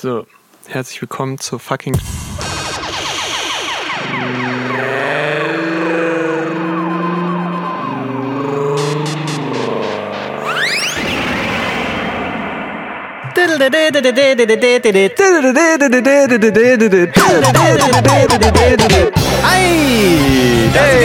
[0.00, 0.24] So,
[0.66, 1.94] herzlich willkommen zur fucking.
[13.34, 13.70] Wir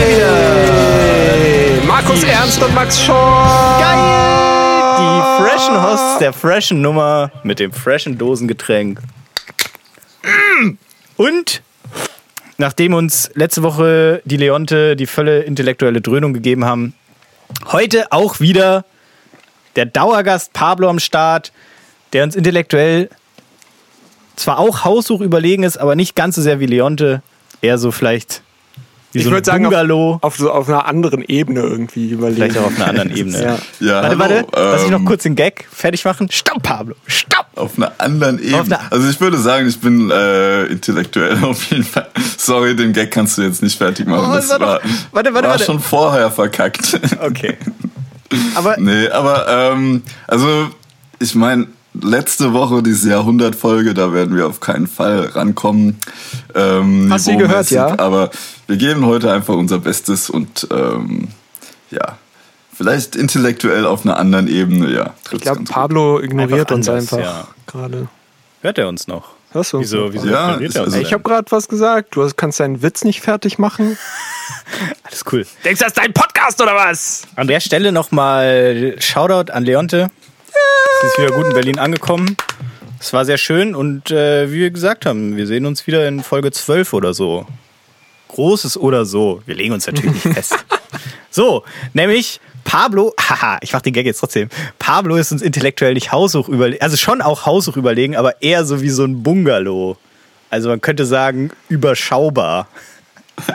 [0.06, 1.86] wieder.
[1.86, 3.78] Markus Ernst und Max Schor.
[3.78, 4.55] Geil!
[4.98, 9.00] Die freshen Hosts der freshen Nummer mit dem freshen Dosengetränk.
[11.16, 11.62] Und
[12.58, 16.94] nachdem uns letzte Woche die Leonte die volle intellektuelle Dröhnung gegeben haben,
[17.66, 18.84] heute auch wieder
[19.76, 21.52] der Dauergast Pablo am Start,
[22.12, 23.10] der uns intellektuell
[24.36, 27.22] zwar auch haushoch überlegen ist, aber nicht ganz so sehr wie Leonte.
[27.62, 28.42] Eher so vielleicht
[29.16, 30.14] wie Ich so ein würde sagen, Bungalow.
[30.16, 32.36] auf, auf, so, auf einer anderen Ebene irgendwie überlegen.
[32.52, 33.42] Vielleicht auch auf einer anderen Ebene.
[33.42, 33.58] Ja.
[33.80, 36.28] Ja, warte, hallo, warte, lass ich noch ähm, kurz den Gag fertig machen.
[36.30, 37.46] Stopp, Pablo, stopp!
[37.54, 38.58] Auf einer anderen Ebene.
[38.78, 42.06] Einer- also ich würde sagen, ich bin äh, intellektuell auf jeden Fall.
[42.36, 44.28] Sorry, den Gag kannst du jetzt nicht fertig machen.
[44.30, 45.64] Oh, das warte, war, warte, warte, war warte.
[45.64, 47.00] schon vorher verkackt.
[47.20, 47.56] Okay.
[48.56, 50.68] Aber nee, aber ähm, also
[51.20, 51.68] ich meine,
[52.02, 55.98] letzte Woche diese Jahrhundertfolge, da werden wir auf keinen Fall rankommen.
[56.54, 57.98] Ähm, Hast du gehört, ja?
[57.98, 58.30] Aber
[58.66, 61.28] wir geben heute einfach unser Bestes und ähm,
[61.90, 62.18] ja,
[62.74, 65.14] vielleicht intellektuell auf einer anderen Ebene, ja.
[65.30, 67.48] Ich glaube, Pablo ignoriert Einfach uns anders, einfach ja.
[67.66, 68.08] gerade.
[68.62, 69.30] hört er uns noch?
[69.52, 72.16] Hörst du Wieso, wieso Ja, ignoriert ist er uns also- Ich habe gerade was gesagt.
[72.16, 73.96] Du kannst deinen Witz nicht fertig machen.
[75.04, 75.46] Alles cool.
[75.64, 77.22] Denkst du, das ist dein Podcast oder was?
[77.36, 80.08] An der Stelle nochmal Shoutout an Leonte.
[81.00, 82.36] Sie ist wieder gut in Berlin angekommen.
[82.98, 86.22] Es war sehr schön und äh, wie wir gesagt haben, wir sehen uns wieder in
[86.22, 87.46] Folge 12 oder so.
[88.28, 89.42] Großes oder so.
[89.46, 90.56] Wir legen uns natürlich nicht fest.
[91.30, 94.48] So, nämlich Pablo, haha, ich mach den Gag jetzt trotzdem.
[94.78, 98.80] Pablo ist uns intellektuell nicht haushoch überlegen, also schon auch haushoch überlegen, aber eher so
[98.82, 99.96] wie so ein Bungalow.
[100.50, 102.68] Also man könnte sagen, überschaubar.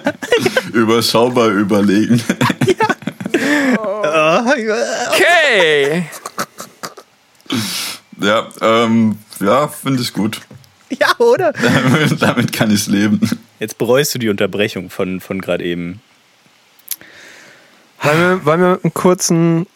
[0.73, 2.21] Überschaubar überlegen.
[5.09, 6.05] Okay.
[8.21, 10.41] ja, ähm, ja, finde ich gut.
[10.99, 11.53] Ja, oder?
[11.53, 13.21] Damit, damit kann ich leben.
[13.61, 16.01] Jetzt bereust du die Unterbrechung von, von gerade eben.
[18.01, 19.67] Wollen wir, wollen wir mit einem kurzen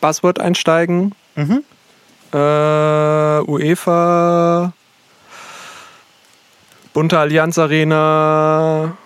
[0.00, 1.14] Buzzword einsteigen?
[1.36, 1.62] Mhm.
[2.32, 2.36] Äh,
[3.48, 4.72] UEFA,
[6.92, 8.96] Bunte Allianz Arena.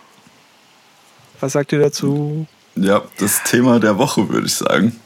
[1.41, 2.47] Was sagt ihr dazu?
[2.77, 4.97] Ja, das Thema der Woche, würde ich sagen.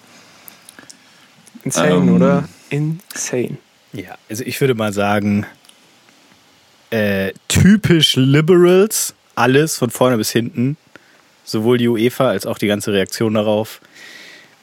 [1.64, 2.14] Insane, Ähm.
[2.14, 2.44] oder?
[2.74, 3.56] Insane.
[3.92, 5.46] Ja, also ich würde mal sagen,
[6.90, 10.76] äh, typisch Liberals, alles von vorne bis hinten.
[11.44, 13.80] Sowohl die UEFA als auch die ganze Reaktion darauf.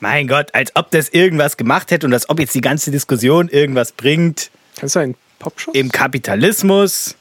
[0.01, 3.47] Mein Gott, als ob das irgendwas gemacht hätte und als ob jetzt die ganze Diskussion
[3.47, 4.49] irgendwas bringt.
[4.77, 5.75] Kannst du einen Popschuss?
[5.75, 7.15] Im Kapitalismus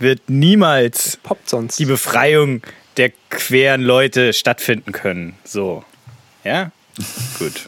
[0.00, 1.18] wird niemals
[1.78, 2.62] die Befreiung
[2.96, 5.36] der queren Leute stattfinden können.
[5.44, 5.84] So.
[6.42, 6.72] Ja?
[7.38, 7.64] Gut.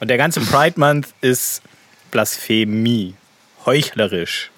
[0.00, 1.62] Und der ganze Pride Month ist
[2.10, 3.14] Blasphemie.
[3.66, 4.50] Heuchlerisch.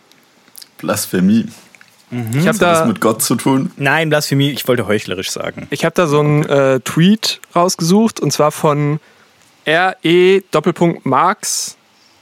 [0.79, 1.47] Blasphemie.
[2.11, 3.71] ich habe Hat das da, mit Gott zu tun?
[3.77, 5.67] Nein, Blasphemie, ich wollte heuchlerisch sagen.
[5.71, 9.01] ich hab da so einen äh, Tweet rausgesucht und zwar von
[9.67, 11.77] RE Doppelpunkt Marx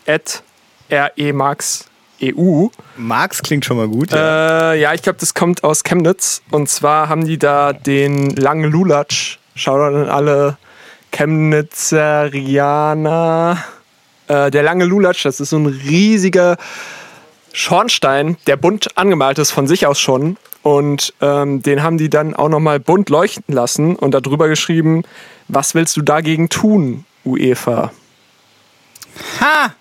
[0.06, 0.42] at
[0.90, 1.86] RE Marx
[2.22, 2.68] EU.
[2.96, 4.12] Marx klingt schon mal gut.
[4.12, 4.72] Ja.
[4.72, 6.42] Äh, ja, ich glaube, das kommt aus Chemnitz.
[6.50, 9.38] Und zwar haben die da den langen Lulatsch.
[9.54, 10.56] Shoutout an alle
[11.12, 13.58] Chemnitzerianer.
[14.28, 16.56] Äh, der lange Lulatsch, das ist so ein riesiger
[17.52, 20.36] Schornstein, der bunt angemalt ist von sich aus schon.
[20.62, 25.02] Und ähm, den haben die dann auch nochmal bunt leuchten lassen und darüber geschrieben,
[25.48, 27.90] was willst du dagegen tun, UEFA?
[29.40, 29.74] ha!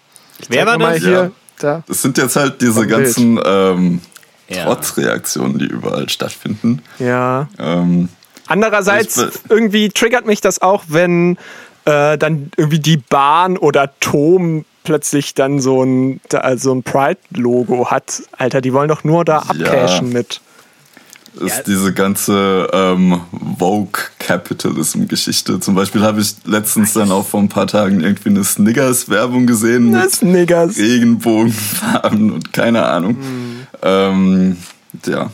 [0.50, 0.98] Wer war das?
[0.98, 1.32] Hier, Ja.
[1.60, 1.84] da.
[1.88, 4.02] Das sind jetzt halt diese ganzen ähm,
[4.50, 4.64] Ja.
[4.66, 6.82] Trotzreaktionen, die überall stattfinden.
[6.98, 7.48] Ja.
[7.60, 8.10] Ähm,
[8.52, 11.38] Andererseits be- irgendwie triggert mich das auch, wenn
[11.86, 17.92] äh, dann irgendwie die Bahn oder Tom plötzlich dann so ein, da, so ein Pride-Logo
[17.92, 18.24] hat.
[18.38, 20.42] Alter, die wollen doch nur da abcashen mit.
[21.40, 21.64] ist Ja.
[21.66, 23.22] diese ganze ähm,
[23.60, 25.60] Vogue-Capitalism-Geschichte.
[25.60, 29.92] Zum Beispiel habe ich letztens dann auch vor ein paar Tagen irgendwie eine Snickers-Werbung gesehen
[29.92, 30.78] mit Das Niggers.
[30.78, 33.18] Regenbogenfarben und keine Ahnung.
[33.84, 34.58] Ähm,
[35.06, 35.32] ja.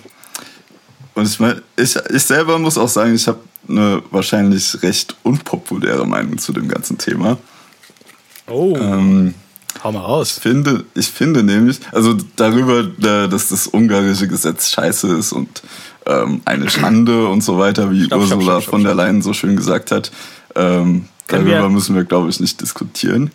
[1.17, 6.05] Und ich meine, ich, ich selber muss auch sagen, ich habe eine wahrscheinlich recht unpopuläre
[6.05, 7.37] Meinung zu dem ganzen Thema.
[8.47, 9.33] Oh, Ähm,
[9.83, 10.31] hau mal raus.
[10.39, 12.83] finde, ich finde nämlich, also darüber,
[13.27, 15.63] dass das ungarische Gesetz scheiße ist und
[16.05, 18.93] ähm, eine Schande und so weiter, wie Stopp, Ursula stopp, stopp, von der.
[18.95, 20.11] Leyen so schön gesagt hat,
[20.55, 23.31] ähm, darüber wir- müssen wir, glaube ich, nicht diskutieren.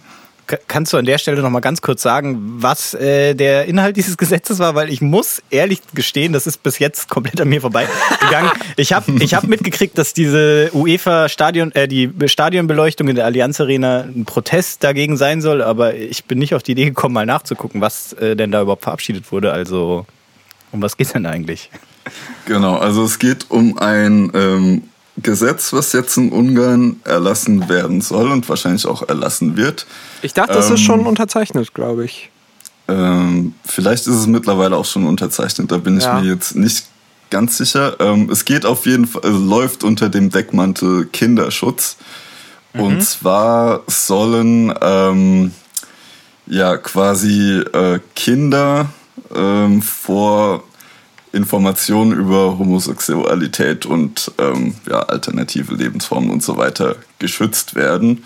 [0.68, 4.16] Kannst du an der Stelle noch mal ganz kurz sagen, was äh, der Inhalt dieses
[4.16, 4.74] Gesetzes war?
[4.74, 8.50] Weil ich muss ehrlich gestehen, das ist bis jetzt komplett an mir vorbeigegangen.
[8.76, 13.60] ich habe ich hab mitgekriegt, dass diese UEFA Stadion, äh, die Stadionbeleuchtung in der Allianz
[13.60, 17.26] Arena ein Protest dagegen sein soll, aber ich bin nicht auf die Idee gekommen, mal
[17.26, 19.52] nachzugucken, was äh, denn da überhaupt verabschiedet wurde.
[19.52, 20.06] Also
[20.72, 21.70] um was geht denn eigentlich?
[22.46, 24.82] Genau, also es geht um ein ähm,
[25.18, 29.86] Gesetz, was jetzt in Ungarn erlassen werden soll und wahrscheinlich auch erlassen wird.
[30.22, 32.30] Ich dachte, das ähm, ist schon unterzeichnet, glaube ich.
[32.88, 36.20] Ähm, vielleicht ist es mittlerweile auch schon unterzeichnet, da bin ich ja.
[36.20, 36.86] mir jetzt nicht
[37.30, 37.96] ganz sicher.
[38.00, 41.96] Ähm, es geht auf jeden Fall, also läuft unter dem Deckmantel Kinderschutz.
[42.74, 42.80] Mhm.
[42.80, 45.52] Und zwar sollen ähm,
[46.46, 48.90] ja quasi äh, Kinder
[49.34, 50.64] ähm, vor
[51.32, 58.24] Informationen über Homosexualität und ähm, ja, alternative Lebensformen und so weiter geschützt werden,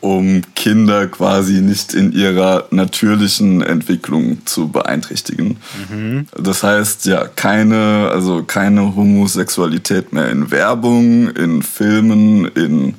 [0.00, 5.58] um Kinder quasi nicht in ihrer natürlichen Entwicklung zu beeinträchtigen.
[5.90, 6.26] Mhm.
[6.36, 12.94] Das heißt ja keine, also keine Homosexualität mehr in Werbung, in Filmen, in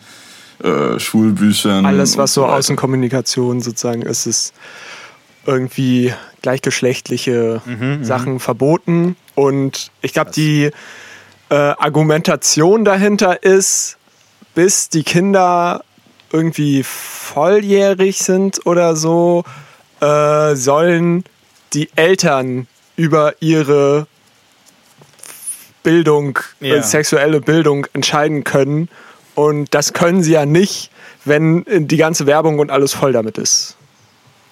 [0.63, 1.85] äh, Schulbüchern.
[1.85, 4.53] Alles, was so, so Außenkommunikation sozusagen ist, ist
[5.49, 6.13] irgendwie
[6.43, 9.15] gleichgeschlechtliche mhm, mhm, Sachen verboten.
[9.33, 10.69] Und ich glaube, die
[11.49, 13.97] äh, Argumentation dahinter ist,
[14.53, 15.83] bis die Kinder
[16.31, 19.43] irgendwie volljährig sind oder so,
[20.01, 21.23] äh, sollen
[21.73, 24.05] die Eltern über ihre
[25.81, 26.83] Bildung, ja.
[26.83, 28.89] sexuelle Bildung entscheiden können.
[29.33, 30.91] Und das können sie ja nicht,
[31.25, 33.78] wenn die ganze Werbung und alles voll damit ist.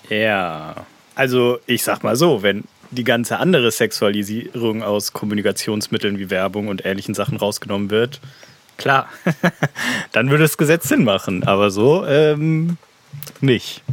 [0.09, 0.75] Ja.
[1.15, 6.85] Also ich sag mal so, wenn die ganze andere Sexualisierung aus Kommunikationsmitteln wie Werbung und
[6.85, 8.21] ähnlichen Sachen rausgenommen wird,
[8.77, 9.09] klar,
[10.11, 11.43] dann würde das Gesetz Sinn machen.
[11.43, 12.77] Aber so ähm,
[13.41, 13.83] nicht.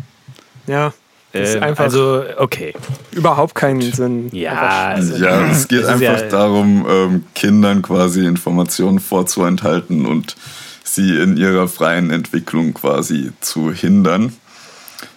[0.66, 0.92] Ja.
[1.32, 2.74] Ist ähm, einfach also, okay.
[3.10, 4.28] Überhaupt keinen Sinn.
[4.32, 10.36] Ja, also, ja es geht einfach ja, darum, ähm, Kindern quasi Informationen vorzuenthalten und
[10.84, 14.32] sie in ihrer freien Entwicklung quasi zu hindern.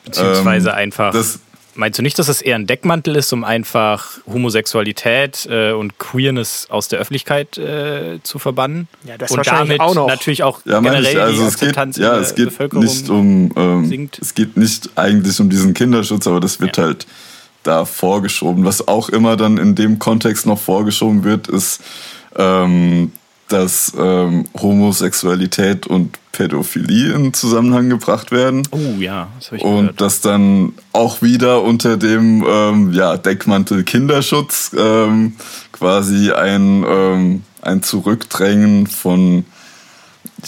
[0.07, 1.13] Beziehungsweise ähm, einfach.
[1.13, 1.39] Das,
[1.77, 6.65] Meinst du nicht, dass es eher ein Deckmantel ist, um einfach Homosexualität äh, und Queerness
[6.71, 8.87] aus der Öffentlichkeit äh, zu verbannen?
[9.03, 10.07] Ja, das und damit auch noch.
[10.07, 14.09] natürlich auch ja, generell ich, also die es geht, ja, es geht nicht um ähm,
[14.19, 16.85] es geht nicht eigentlich um diesen Kinderschutz, aber das wird ja.
[16.85, 17.05] halt
[17.61, 18.65] da vorgeschoben.
[18.65, 21.83] Was auch immer dann in dem Kontext noch vorgeschoben wird, ist
[22.35, 23.11] ähm,
[23.47, 28.67] dass ähm, Homosexualität und Pädophilie in Zusammenhang gebracht werden.
[28.71, 30.01] Oh ja, das habe ich Und gehört.
[30.01, 35.35] dass dann auch wieder unter dem ähm, ja, Deckmantel Kinderschutz ähm,
[35.71, 39.45] quasi ein, ähm, ein Zurückdrängen von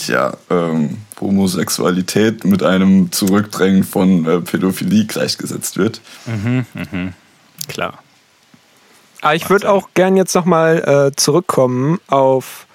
[0.07, 6.01] ja, ähm, Homosexualität mit einem Zurückdrängen von äh, Pädophilie gleichgesetzt wird.
[6.25, 7.13] Mhm, mhm.
[7.67, 8.03] Klar.
[9.21, 12.67] Aber ah, ich würde auch gern jetzt nochmal äh, zurückkommen auf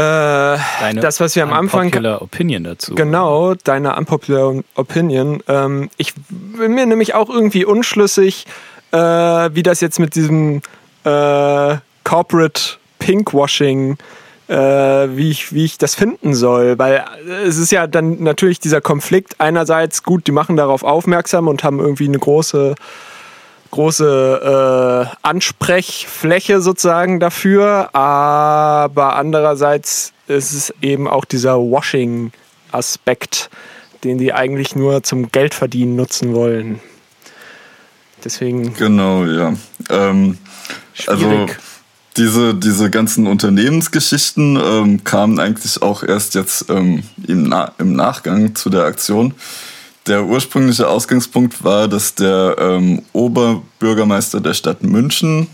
[0.00, 1.86] deine das, was wir am Anfang.
[1.86, 2.94] Unpopular Opinion dazu.
[2.94, 5.42] Genau, deine Unpopular Opinion.
[5.48, 8.46] Ähm, ich bin mir nämlich auch irgendwie unschlüssig,
[8.92, 10.62] äh, wie das jetzt mit diesem
[11.04, 12.60] äh, Corporate
[12.98, 13.96] Pinkwashing
[14.48, 16.78] äh, wie, ich, wie ich das finden soll.
[16.78, 17.04] Weil
[17.46, 19.36] es ist ja dann natürlich dieser Konflikt.
[19.38, 22.74] Einerseits, gut, die machen darauf aufmerksam und haben irgendwie eine große
[23.74, 33.50] große äh, Ansprechfläche sozusagen dafür, aber andererseits ist es eben auch dieser Washing-Aspekt,
[34.04, 36.78] den die eigentlich nur zum Geldverdienen nutzen wollen.
[38.22, 38.74] Deswegen.
[38.74, 39.54] Genau, ja.
[39.90, 40.38] Ähm,
[41.08, 41.46] also
[42.16, 48.54] diese, diese ganzen Unternehmensgeschichten ähm, kamen eigentlich auch erst jetzt ähm, im, Na im Nachgang
[48.54, 49.34] zu der Aktion.
[50.06, 55.46] Der ursprüngliche Ausgangspunkt war, dass der ähm, Oberbürgermeister der Stadt München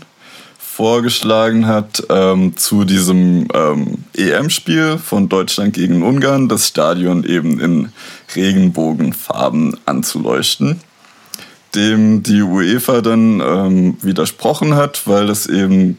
[0.57, 7.93] vorgeschlagen hat, ähm, zu diesem ähm, EM-Spiel von Deutschland gegen Ungarn das Stadion eben in
[8.35, 10.81] Regenbogenfarben anzuleuchten.
[11.73, 15.97] Dem die UEFA dann ähm, widersprochen hat, weil es eben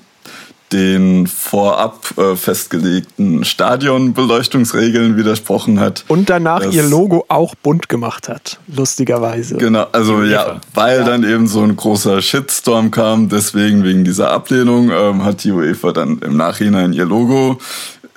[0.73, 6.05] den vorab äh, festgelegten Stadionbeleuchtungsregeln widersprochen hat.
[6.09, 9.57] Und danach ihr Logo auch bunt gemacht hat, lustigerweise.
[9.57, 11.05] Genau, also ja, weil ja.
[11.05, 15.93] dann eben so ein großer Shitstorm kam, deswegen wegen dieser Ablehnung ähm, hat die UEFA
[15.93, 17.59] dann im Nachhinein ihr Logo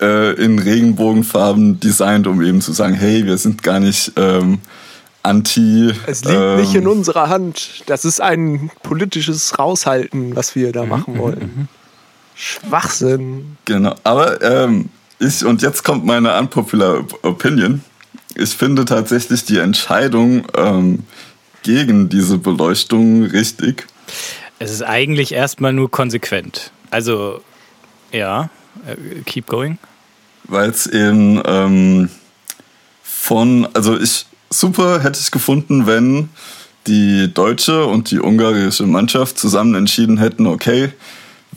[0.01, 4.59] äh, in Regenbogenfarben designt, um eben zu sagen, hey, wir sind gar nicht ähm,
[5.24, 5.91] anti.
[6.05, 7.83] Es liegt ähm, nicht in unserer Hand.
[7.88, 11.67] Das ist ein politisches Raushalten, was wir da mhm, machen wollen.
[12.35, 13.57] Schwachsinn.
[13.65, 14.89] Genau, aber ähm,
[15.19, 17.81] ich, und jetzt kommt meine unpopular Opinion.
[18.35, 21.03] ich finde tatsächlich die Entscheidung ähm,
[21.63, 23.87] gegen diese Beleuchtung richtig.
[24.59, 26.71] Es ist eigentlich erstmal nur konsequent.
[26.91, 27.41] Also,
[28.11, 28.49] ja,
[28.85, 29.77] äh, keep going.
[30.43, 32.09] Weil es eben ähm,
[33.01, 36.29] von, also ich, super hätte ich gefunden, wenn
[36.87, 40.91] die deutsche und die ungarische Mannschaft zusammen entschieden hätten, okay,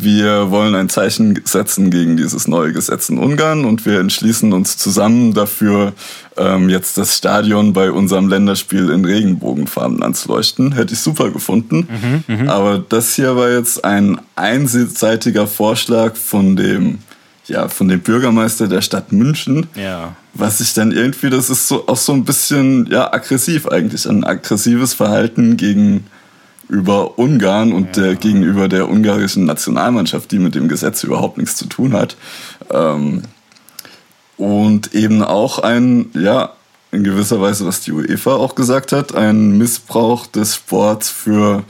[0.00, 4.76] wir wollen ein Zeichen setzen gegen dieses neue Gesetz in Ungarn und wir entschließen uns
[4.76, 5.92] zusammen dafür,
[6.36, 10.72] ähm, jetzt das Stadion bei unserem Länderspiel in Regenbogenfarben anzuleuchten.
[10.72, 11.88] Hätte ich super gefunden.
[12.28, 12.52] Mhm, mh.
[12.52, 16.98] Aber das hier war jetzt ein einseitiger Vorschlag von dem,
[17.46, 19.66] ja, von dem Bürgermeister der Stadt München.
[19.74, 20.14] Ja.
[20.32, 24.22] Was ich dann irgendwie, das ist so auch so ein bisschen ja, aggressiv eigentlich, ein
[24.22, 26.06] aggressives Verhalten gegen
[26.68, 28.02] über Ungarn und ja.
[28.04, 32.16] der, gegenüber der ungarischen Nationalmannschaft, die mit dem Gesetz überhaupt nichts zu tun hat.
[32.70, 33.22] Ähm,
[34.36, 36.52] und eben auch ein, ja,
[36.90, 41.64] in gewisser Weise, was die UEFA auch gesagt hat, ein Missbrauch des Sports für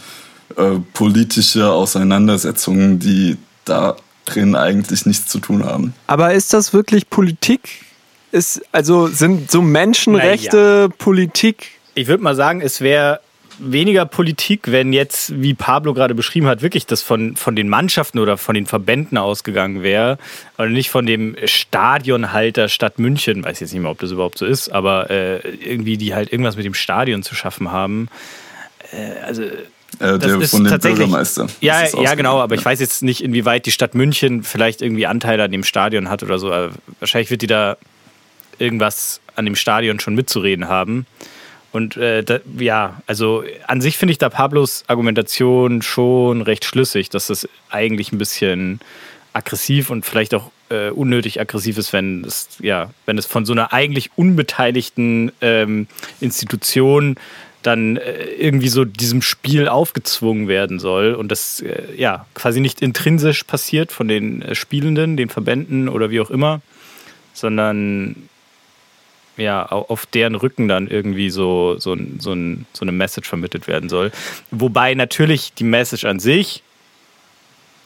[0.56, 5.94] äh, politische Auseinandersetzungen, die darin eigentlich nichts zu tun haben.
[6.06, 7.84] Aber ist das wirklich Politik?
[8.30, 10.94] Ist, also sind so Menschenrechte ja.
[10.98, 11.72] Politik?
[11.94, 13.20] Ich würde mal sagen, es wäre
[13.58, 18.18] weniger Politik, wenn jetzt, wie Pablo gerade beschrieben hat, wirklich das von, von den Mannschaften
[18.18, 20.18] oder von den Verbänden ausgegangen wäre
[20.56, 24.46] und nicht von dem Stadionhalter Stadt München, weiß jetzt nicht mehr, ob das überhaupt so
[24.46, 28.08] ist, aber äh, irgendwie die halt irgendwas mit dem Stadion zu schaffen haben.
[28.92, 31.46] Äh, also äh, der von dem Bürgermeister.
[31.60, 35.44] Ja, ja, genau, aber ich weiß jetzt nicht, inwieweit die Stadt München vielleicht irgendwie Anteile
[35.44, 36.50] an dem Stadion hat oder so.
[37.00, 37.76] Wahrscheinlich wird die da
[38.58, 41.06] irgendwas an dem Stadion schon mitzureden haben.
[41.78, 47.08] Und äh, da, ja, also an sich finde ich da Pablos Argumentation schon recht schlüssig,
[47.08, 48.80] dass das eigentlich ein bisschen
[49.32, 53.52] aggressiv und vielleicht auch äh, unnötig aggressiv ist, wenn es, ja, wenn es von so
[53.52, 55.86] einer eigentlich unbeteiligten ähm,
[56.18, 57.14] Institution
[57.62, 62.82] dann äh, irgendwie so diesem Spiel aufgezwungen werden soll und das äh, ja quasi nicht
[62.82, 66.60] intrinsisch passiert von den äh, Spielenden, den Verbänden oder wie auch immer,
[67.34, 68.28] sondern
[69.38, 73.88] ja, auf deren Rücken dann irgendwie so, so, so, ein, so eine Message vermittelt werden
[73.88, 74.12] soll.
[74.50, 76.62] Wobei natürlich die Message an sich,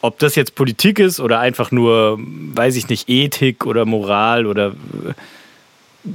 [0.00, 4.68] ob das jetzt Politik ist oder einfach nur, weiß ich nicht, Ethik oder Moral oder
[4.68, 6.12] äh,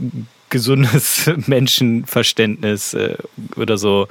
[0.49, 3.15] gesundes Menschenverständnis äh,
[3.55, 4.07] oder so,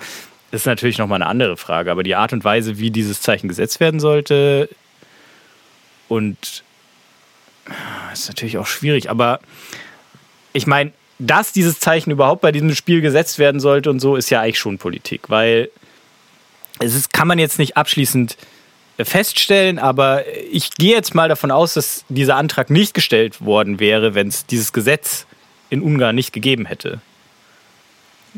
[0.52, 1.90] ist natürlich nochmal eine andere Frage.
[1.90, 4.70] Aber die Art und Weise, wie dieses Zeichen gesetzt werden sollte
[6.08, 6.62] und
[8.12, 9.10] ist natürlich auch schwierig.
[9.10, 9.40] Aber
[10.52, 14.30] ich meine, dass dieses Zeichen überhaupt bei diesem Spiel gesetzt werden sollte und so, ist
[14.30, 15.70] ja eigentlich schon Politik, weil
[16.78, 18.36] es ist, kann man jetzt nicht abschließend
[18.98, 24.14] feststellen, aber ich gehe jetzt mal davon aus, dass dieser Antrag nicht gestellt worden wäre,
[24.14, 25.26] wenn es dieses Gesetz
[25.68, 27.00] in Ungarn nicht gegeben hätte.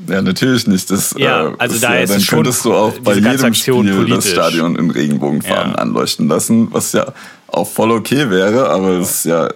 [0.06, 0.90] Ja, natürlich nicht.
[0.90, 3.74] Das, ja, also das, da ja, ist dann schon könntest du auch bei jedem Spiel
[3.74, 4.14] politisch.
[4.14, 5.78] das Stadion in Regenbogenfarben Ja.
[5.78, 7.12] anleuchten lassen, was ja
[7.48, 9.48] auch voll okay wäre, aber es ist ja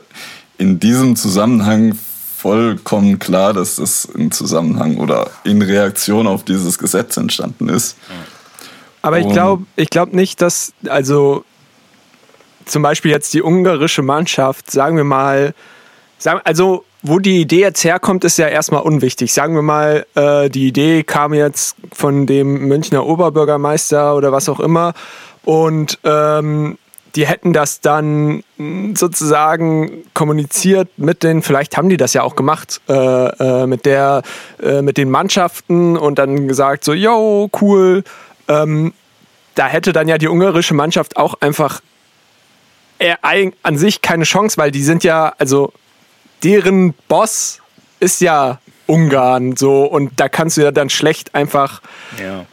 [0.59, 1.97] in diesem Zusammenhang
[2.43, 7.97] vollkommen klar, dass das im Zusammenhang oder in Reaktion auf dieses Gesetz entstanden ist.
[9.01, 11.45] Aber ich glaube ich glaub nicht, dass, also
[12.65, 15.55] zum Beispiel jetzt die ungarische Mannschaft, sagen wir mal,
[16.19, 19.33] sagen, also wo die Idee jetzt herkommt, ist ja erstmal unwichtig.
[19.33, 24.61] Sagen wir mal, äh, die Idee kam jetzt von dem Münchner Oberbürgermeister oder was auch
[24.61, 24.95] immer
[25.45, 26.79] und ähm,
[27.15, 28.43] die hätten das dann
[28.95, 34.23] sozusagen kommuniziert mit den, vielleicht haben die das ja auch gemacht, äh, äh, mit der,
[34.63, 38.03] äh, mit den Mannschaften und dann gesagt so, yo, cool.
[38.49, 38.95] Ähm,
[39.55, 41.83] da hätte dann ja die ungarische Mannschaft auch einfach
[43.63, 45.73] an sich keine Chance, weil die sind ja, also
[46.45, 47.61] deren Boss
[47.99, 51.81] ist ja Ungarn so und da kannst du ja dann schlecht einfach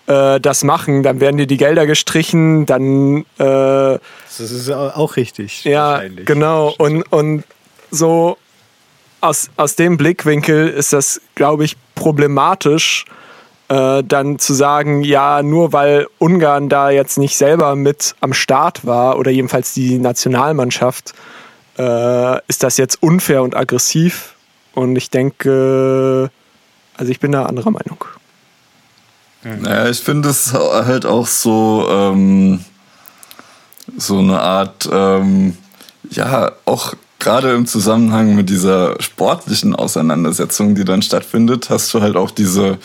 [0.08, 0.36] Ja.
[0.36, 1.04] äh, das machen.
[1.04, 4.00] Dann werden dir die Gelder gestrichen, dann äh, Das
[4.40, 5.64] ist auch richtig.
[5.66, 6.74] ja, genau.
[6.78, 7.44] Und, und
[7.92, 8.38] so
[9.22, 13.06] aus, aus dem Blickwinkel ist das, glaube ich, problematisch,
[13.68, 18.86] äh, dann zu sagen, ja, nur weil Ungarn da jetzt nicht selber mit am Start
[18.86, 21.14] war oder jedenfalls die Nationalmannschaft,
[21.78, 24.36] äh, ist das jetzt unfair und aggressiv.
[24.74, 26.30] Und ich denke,
[26.96, 28.06] also ich bin da anderer Meinung.
[29.44, 32.64] Naja, ich finde es halt auch so, ähm,
[33.98, 35.58] so eine Art, ähm,
[36.10, 42.18] ja, auch gerade im Zusammenhang mit dieser sportlichen Auseinandersetzung, die dann stattfindet, hast du halt
[42.18, 42.78] auch diese,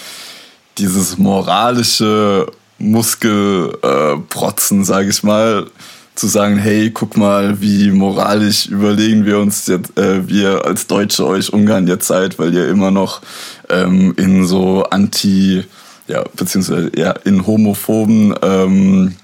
[0.79, 2.47] dieses moralische
[2.79, 5.71] Muskelprotzen, äh, sage ich mal,
[6.15, 11.27] zu sagen, hey, guck mal, wie moralisch überlegen wir uns jetzt, äh, wir als Deutsche
[11.27, 13.21] euch Ungarn jetzt seid, weil ihr immer noch
[13.69, 15.65] ähm, in so anti,
[16.07, 19.17] ja, beziehungsweise ja, in homophoben ähm,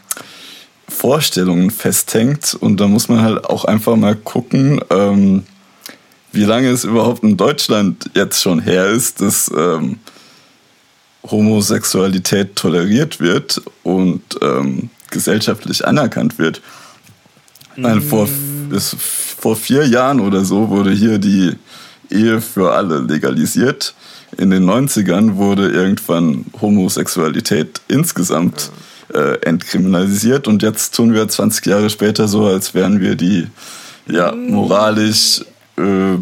[0.88, 2.54] Vorstellungen festhängt.
[2.58, 5.44] Und da muss man halt auch einfach mal gucken, ähm,
[6.32, 9.98] wie lange es überhaupt in Deutschland jetzt schon her ist, dass ähm,
[11.28, 16.62] Homosexualität toleriert wird und ähm, gesellschaftlich anerkannt wird.
[17.82, 18.02] Mm.
[18.02, 18.28] Vor,
[18.68, 21.54] bis, vor vier Jahren oder so wurde hier die
[22.10, 23.94] Ehe für alle legalisiert.
[24.36, 28.70] In den 90ern wurde irgendwann Homosexualität insgesamt
[29.12, 33.48] äh, entkriminalisiert und jetzt tun wir 20 Jahre später so, als wären wir die
[34.06, 35.42] ja, moralisch
[35.76, 36.16] äh,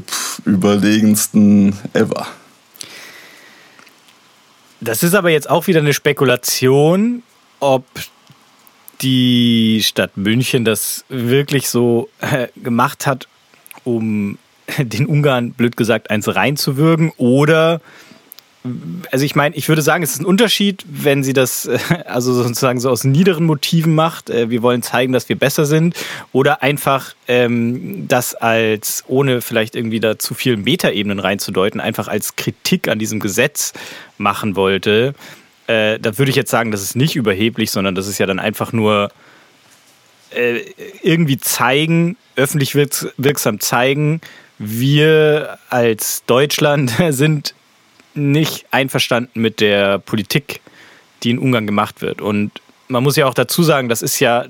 [0.45, 2.27] überlegensten ever.
[4.81, 7.23] Das ist aber jetzt auch wieder eine Spekulation,
[7.61, 7.85] ob
[9.01, 13.29] die Stadt München das wirklich so äh, gemacht hat,
[13.85, 14.39] um
[14.79, 17.81] den Ungarn, blöd gesagt, eins reinzuwürgen oder
[19.11, 22.33] also ich meine, ich würde sagen, es ist ein Unterschied, wenn sie das äh, also
[22.33, 24.31] sozusagen so aus niederen Motiven macht.
[24.31, 25.95] Äh, wir wollen zeigen, dass wir besser sind
[26.33, 32.37] oder einfach ähm, das als ohne vielleicht irgendwie da zu viel Metaebenen reinzudeuten, einfach als
[32.37, 33.73] Kritik an diesem Gesetz
[34.19, 35.15] machen wollte.
[35.69, 38.41] Äh, da würde ich jetzt sagen, das ist nicht überheblich, sondern das ist ja dann
[38.41, 39.11] einfach nur
[40.31, 40.61] äh,
[41.03, 44.21] irgendwie zeigen, öffentlich wirksam zeigen,
[44.59, 47.55] wir als Deutschland sind
[48.15, 50.61] nicht einverstanden mit der Politik,
[51.23, 52.21] die in Ungarn gemacht wird.
[52.21, 52.51] Und
[52.89, 54.47] man muss ja auch dazu sagen, das ist ja,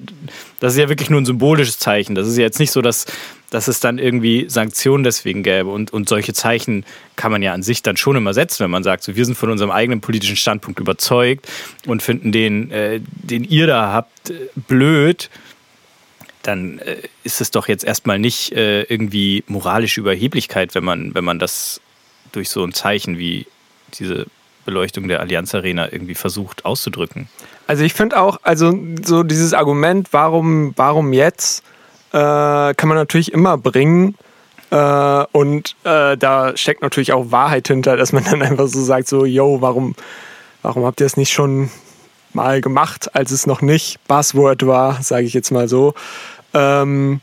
[0.60, 2.14] das ist ja wirklich nur ein symbolisches Zeichen.
[2.14, 3.06] Das ist ja jetzt nicht so, dass,
[3.50, 5.71] dass es dann irgendwie Sanktionen deswegen gäbe.
[5.71, 6.85] Und, und solche Zeichen
[7.17, 9.37] kann man ja an sich dann schon immer setzen, wenn man sagt, so, wir sind
[9.37, 11.49] von unserem eigenen politischen Standpunkt überzeugt
[11.87, 14.33] und finden den, äh, den ihr da habt,
[14.69, 15.31] blöd.
[16.43, 21.25] Dann äh, ist es doch jetzt erstmal nicht äh, irgendwie moralische Überheblichkeit, wenn man, wenn
[21.25, 21.81] man das
[22.33, 23.47] durch so ein Zeichen wie
[23.99, 24.26] diese
[24.67, 27.28] Beleuchtung der Allianz Arena irgendwie versucht auszudrücken.
[27.67, 31.64] Also ich finde auch, also so dieses Argument, warum, warum jetzt,
[32.12, 34.16] äh, kann man natürlich immer bringen.
[34.71, 39.09] Äh, und äh, da steckt natürlich auch Wahrheit hinter, dass man dann einfach so sagt,
[39.09, 39.94] so, yo, warum,
[40.62, 41.71] warum habt ihr es nicht schon
[42.35, 45.94] mal gemacht, als es noch nicht Buzzword war, sage ich jetzt mal so.
[46.55, 47.21] Ähm,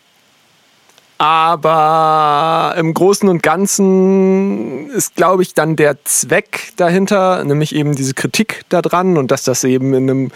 [1.17, 8.13] aber im Großen und Ganzen ist, glaube ich, dann der Zweck dahinter, nämlich eben diese
[8.13, 10.31] Kritik daran und dass das eben in einem,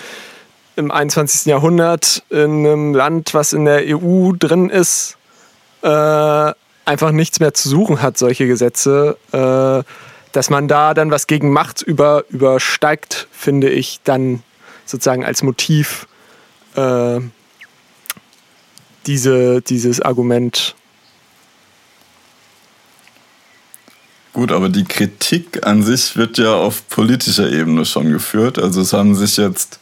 [0.79, 1.45] im 21.
[1.45, 5.17] Jahrhundert in einem Land, was in der EU drin ist,
[5.81, 6.53] äh,
[6.85, 9.17] einfach nichts mehr zu suchen hat, solche Gesetze.
[9.31, 9.83] Äh,
[10.31, 14.43] dass man da dann was gegen macht, über, übersteigt, finde ich, dann
[14.85, 16.07] sozusagen als Motiv
[16.75, 17.19] äh,
[19.07, 20.75] diese, dieses Argument.
[24.33, 28.59] Gut, aber die Kritik an sich wird ja auf politischer Ebene schon geführt.
[28.59, 29.79] Also es haben sich jetzt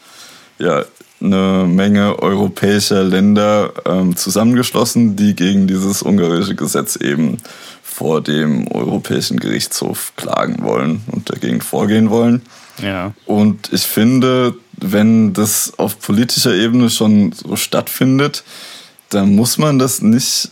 [0.59, 0.85] ja
[1.19, 7.37] eine Menge europäischer Länder ähm, zusammengeschlossen, die gegen dieses ungarische Gesetz eben
[7.81, 12.43] vor dem Europäischen Gerichtshof klagen wollen und dagegen vorgehen wollen.
[12.81, 13.13] Ja.
[13.25, 18.43] Und ich finde, wenn das auf politischer Ebene schon so stattfindet,
[19.09, 20.51] dann muss man das nicht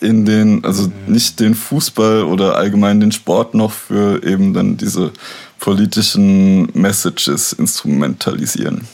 [0.00, 5.12] in den, also nicht den Fußball oder allgemein den Sport noch für eben dann diese
[5.58, 8.86] politischen Messages instrumentalisieren.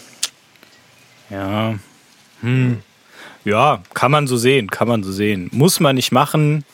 [1.32, 1.74] Ja.
[2.42, 2.82] Hm.
[3.44, 5.48] Ja, kann man so sehen, kann man so sehen.
[5.52, 6.64] Muss man nicht machen.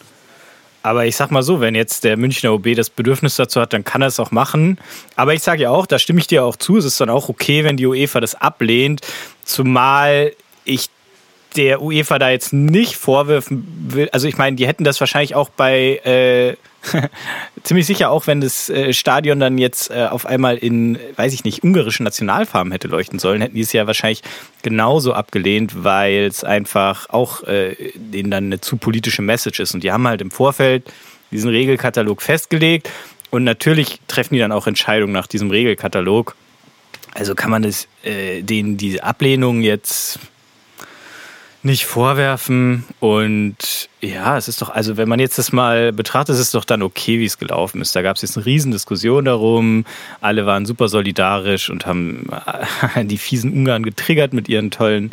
[0.83, 3.85] Aber ich sag mal so, wenn jetzt der Münchner OB das Bedürfnis dazu hat, dann
[3.85, 4.79] kann er es auch machen.
[5.17, 7.29] Aber ich sage ja auch, da stimme ich dir auch zu, es ist dann auch
[7.29, 9.01] okay, wenn die UEFA das ablehnt.
[9.45, 10.33] Zumal
[10.65, 10.89] ich
[11.57, 15.49] der UEFA da jetzt nicht vorwerfen will, also ich meine, die hätten das wahrscheinlich auch
[15.49, 16.57] bei äh,
[17.63, 21.45] ziemlich sicher auch, wenn das äh, Stadion dann jetzt äh, auf einmal in, weiß ich
[21.45, 24.23] nicht, ungarischen Nationalfarben hätte leuchten sollen, hätten die es ja wahrscheinlich
[24.63, 29.75] genauso abgelehnt, weil es einfach auch äh, denen dann eine zu politische Message ist.
[29.75, 30.91] Und die haben halt im Vorfeld
[31.31, 32.89] diesen Regelkatalog festgelegt
[33.31, 36.37] und natürlich treffen die dann auch Entscheidungen nach diesem Regelkatalog.
[37.15, 40.19] Also kann man das, äh, denen diese Ablehnung jetzt
[41.63, 42.85] nicht vorwerfen.
[43.01, 46.65] Und ja, es ist doch, also wenn man jetzt das mal betrachtet, ist es doch
[46.65, 47.95] dann okay, wie es gelaufen ist.
[47.97, 49.85] Da gab es jetzt eine Riesendiskussion darum.
[50.21, 52.29] Alle waren super solidarisch und haben
[53.03, 55.13] die fiesen Ungarn getriggert mit ihren tollen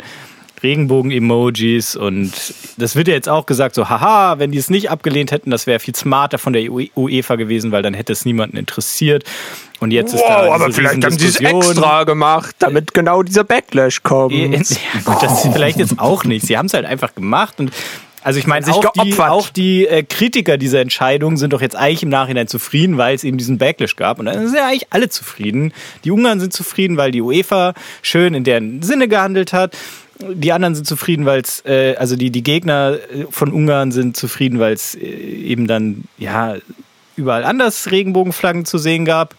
[0.66, 2.32] Regenbogen-Emojis und
[2.76, 5.66] das wird ja jetzt auch gesagt, so haha, wenn die es nicht abgelehnt hätten, das
[5.66, 9.24] wäre viel smarter von der UE- UEFA gewesen, weil dann hätte es niemanden interessiert.
[9.78, 13.44] Und jetzt ist da Wow, aber vielleicht haben sie es extra gemacht, damit genau dieser
[13.44, 14.32] Backlash kommt.
[14.34, 16.46] Ja, gut, das ist vielleicht jetzt auch nicht.
[16.46, 17.70] Sie haben es halt einfach gemacht und
[18.22, 22.02] also ich meine, auch die, auch die äh, Kritiker dieser Entscheidung sind doch jetzt eigentlich
[22.02, 24.18] im Nachhinein zufrieden, weil es eben diesen Backlash gab.
[24.18, 25.72] Und dann sind ja eigentlich alle zufrieden.
[26.02, 29.76] Die Ungarn sind zufrieden, weil die UEFA schön in deren Sinne gehandelt hat.
[30.20, 34.16] Die anderen sind zufrieden, weil es, äh, also die, die Gegner äh, von Ungarn sind
[34.16, 36.56] zufrieden, weil es äh, eben dann, ja,
[37.16, 39.34] überall anders Regenbogenflaggen zu sehen gab.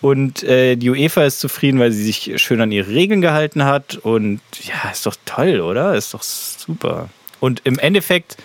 [0.00, 3.96] Und äh, die UEFA ist zufrieden, weil sie sich schön an ihre Regeln gehalten hat.
[3.96, 5.94] Und ja, ist doch toll, oder?
[5.94, 7.08] Ist doch super.
[7.40, 8.36] Und im Endeffekt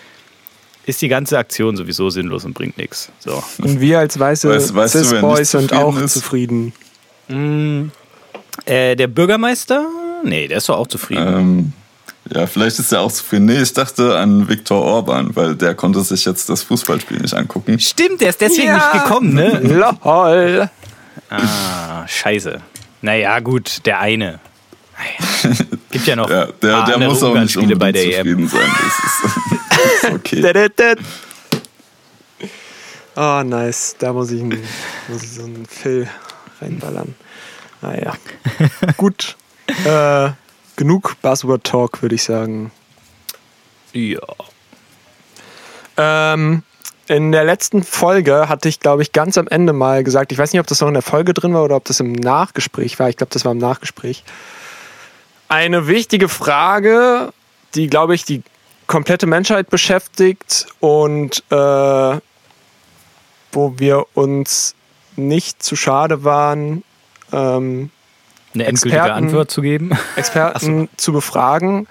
[0.86, 3.10] ist die ganze Aktion sowieso sinnlos und bringt nichts.
[3.20, 3.42] So.
[3.58, 6.14] Und wir als weiße Weißt- weißt Cis-Boys sind auch ist?
[6.14, 6.72] zufrieden.
[8.66, 9.86] Äh, der Bürgermeister?
[10.24, 11.26] Nee, der ist doch auch zufrieden.
[11.26, 11.72] Ähm,
[12.34, 13.44] ja, vielleicht ist er auch zufrieden.
[13.46, 17.78] Nee, ich dachte an Viktor Orban, weil der konnte sich jetzt das Fußballspiel nicht angucken.
[17.78, 18.76] Stimmt, der ist deswegen Ja.
[18.92, 19.58] nicht gekommen, ne?
[19.62, 20.70] Lol.
[21.30, 22.60] Ah, scheiße.
[23.02, 24.40] Naja, gut, der eine.
[25.90, 28.12] Gibt ja noch Ja, der, der muss auch nicht bei der EM.
[28.26, 28.70] zufrieden sein.
[28.80, 30.40] Das ist, ist okay.
[30.40, 30.98] Dadadad.
[33.16, 33.94] Oh, nice.
[33.98, 34.62] Da muss ich, einen-
[35.08, 36.08] muss ich so einen Phil
[36.60, 37.14] reinballern.
[37.82, 38.14] Naja.
[38.96, 39.36] Gut.
[39.66, 40.30] Äh,
[40.76, 42.70] genug Buzzword-Talk, würde ich sagen.
[43.92, 44.20] Ja.
[45.96, 46.62] Ähm,
[47.06, 50.52] in der letzten Folge hatte ich, glaube ich, ganz am Ende mal gesagt, ich weiß
[50.52, 53.08] nicht, ob das noch in der Folge drin war oder ob das im Nachgespräch war.
[53.08, 54.24] Ich glaube, das war im Nachgespräch.
[55.48, 57.32] Eine wichtige Frage,
[57.74, 58.42] die, glaube ich, die
[58.86, 62.20] komplette Menschheit beschäftigt und äh,
[63.52, 64.74] wo wir uns
[65.16, 66.82] nicht zu schade waren,
[67.32, 67.90] ähm,
[68.54, 69.90] Eine endgültige Experten- Antwort zu geben.
[70.16, 71.86] Experten zu befragen.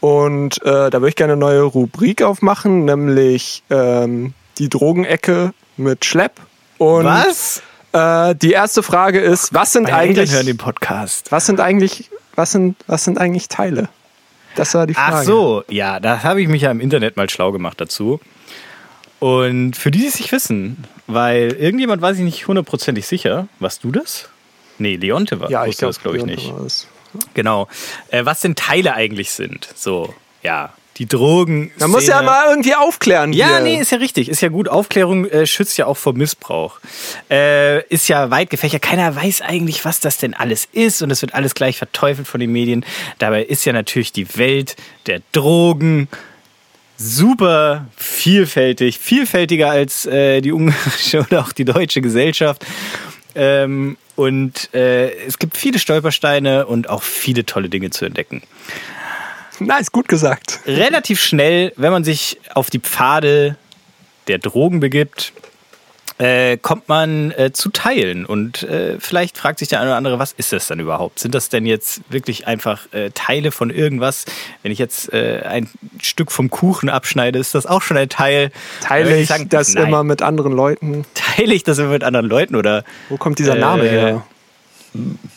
[0.00, 6.04] Und äh, da würde ich gerne eine neue Rubrik aufmachen, nämlich ähm, die Drogenecke mit
[6.04, 6.32] Schlepp.
[6.78, 7.62] Und Was?
[7.92, 11.32] Äh, die erste Frage ist, was sind Meine Eltern eigentlich hören den Podcast.
[11.32, 13.88] was sind eigentlich was sind was sind eigentlich Teile?
[14.56, 15.16] Das war die Frage.
[15.16, 18.20] Ach so, ja, da habe ich mich ja im Internet mal schlau gemacht dazu.
[19.20, 23.48] Und für die, die es nicht wissen, weil irgendjemand weiß ich nicht hundertprozentig sicher.
[23.58, 24.28] Warst du das?
[24.78, 26.52] Nee, Leonte war Ja, ich glaube das, glaube ich, nicht.
[27.34, 27.68] Genau.
[28.10, 29.68] Äh, was denn Teile eigentlich sind.
[29.74, 30.72] So, ja.
[30.96, 31.72] Die Drogen.
[31.78, 33.32] Man muss ja mal irgendwie aufklären.
[33.32, 33.60] Ja, hier.
[33.60, 34.28] nee, ist ja richtig.
[34.28, 34.68] Ist ja gut.
[34.68, 36.78] Aufklärung äh, schützt ja auch vor Missbrauch.
[37.28, 38.82] Äh, ist ja weit gefächert.
[38.82, 41.02] Keiner weiß eigentlich, was das denn alles ist.
[41.02, 42.84] Und es wird alles gleich verteufelt von den Medien.
[43.18, 46.08] Dabei ist ja natürlich die Welt der Drogen
[46.96, 49.00] super vielfältig.
[49.00, 52.64] Vielfältiger als äh, die ungarische oder auch die deutsche Gesellschaft.
[53.34, 58.42] Ähm, und äh, es gibt viele Stolpersteine und auch viele tolle Dinge zu entdecken
[59.60, 60.60] Nice, gut gesagt.
[60.66, 63.56] relativ schnell, wenn man sich auf die Pfade
[64.26, 65.32] der Drogen begibt,
[66.18, 68.24] äh, kommt man äh, zu Teilen.
[68.24, 71.18] Und äh, vielleicht fragt sich der eine oder andere, was ist das denn überhaupt?
[71.18, 74.24] Sind das denn jetzt wirklich einfach äh, Teile von irgendwas?
[74.62, 75.68] Wenn ich jetzt äh, ein
[76.00, 78.50] Stück vom Kuchen abschneide, ist das auch schon ein Teil?
[78.80, 79.88] Teile ich sagen, das nein.
[79.88, 81.04] immer mit anderen Leuten?
[81.14, 82.54] Teile ich das immer mit anderen Leuten?
[82.56, 84.22] Oder Wo kommt dieser Name Äh, her?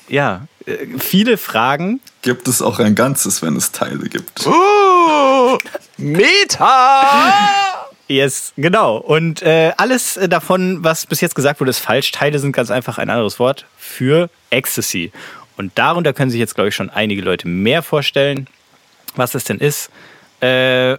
[0.07, 1.99] ja, äh, viele Fragen.
[2.21, 4.45] Gibt es auch ein Ganzes, wenn es Teile gibt?
[4.45, 5.57] Oh,
[5.97, 7.65] Meta!
[8.07, 8.97] Yes, genau.
[8.97, 12.11] Und äh, alles davon, was bis jetzt gesagt wurde, ist falsch.
[12.11, 15.11] Teile sind ganz einfach ein anderes Wort für Ecstasy.
[15.57, 18.47] Und darunter können sich jetzt, glaube ich, schon einige Leute mehr vorstellen,
[19.15, 19.89] was das denn ist.
[20.39, 20.97] Äh,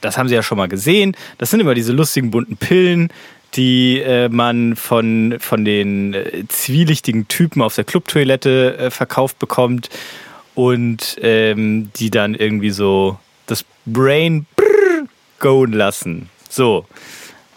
[0.00, 1.16] das haben sie ja schon mal gesehen.
[1.38, 3.12] Das sind immer diese lustigen bunten Pillen,
[3.54, 9.88] die äh, man von, von den äh, zwielichtigen Typen auf der Clubtoilette äh, verkauft bekommt
[10.54, 14.46] und ähm, die dann irgendwie so das Brain
[15.42, 16.28] brrr, go lassen.
[16.48, 16.86] So.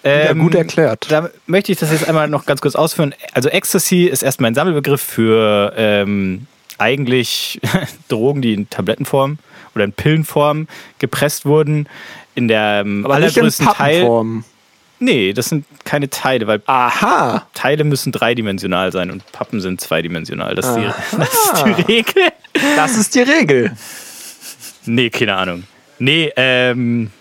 [0.03, 1.07] Ja, Ähm, gut erklärt.
[1.09, 3.15] Da möchte ich das jetzt einmal noch ganz kurz ausführen.
[3.33, 6.45] Also Ecstasy ist erstmal ein Sammelbegriff für ähm,
[6.77, 7.59] eigentlich
[8.07, 9.39] Drogen, die in Tablettenform
[9.73, 10.67] oder in Pillenform
[10.99, 11.89] gepresst wurden.
[12.35, 14.01] In der ähm, Aber nicht in allergrößten Teil.
[14.01, 14.45] Pappenform.
[14.99, 17.47] Nee, das sind keine Teile, weil Aha.
[17.53, 20.55] Teile müssen dreidimensional sein und Pappen sind zweidimensional.
[20.55, 22.23] Das ist, die, das ist die Regel.
[22.75, 23.71] Das ist die Regel.
[24.85, 25.63] Nee, keine Ahnung.
[25.99, 27.11] Nee, ähm.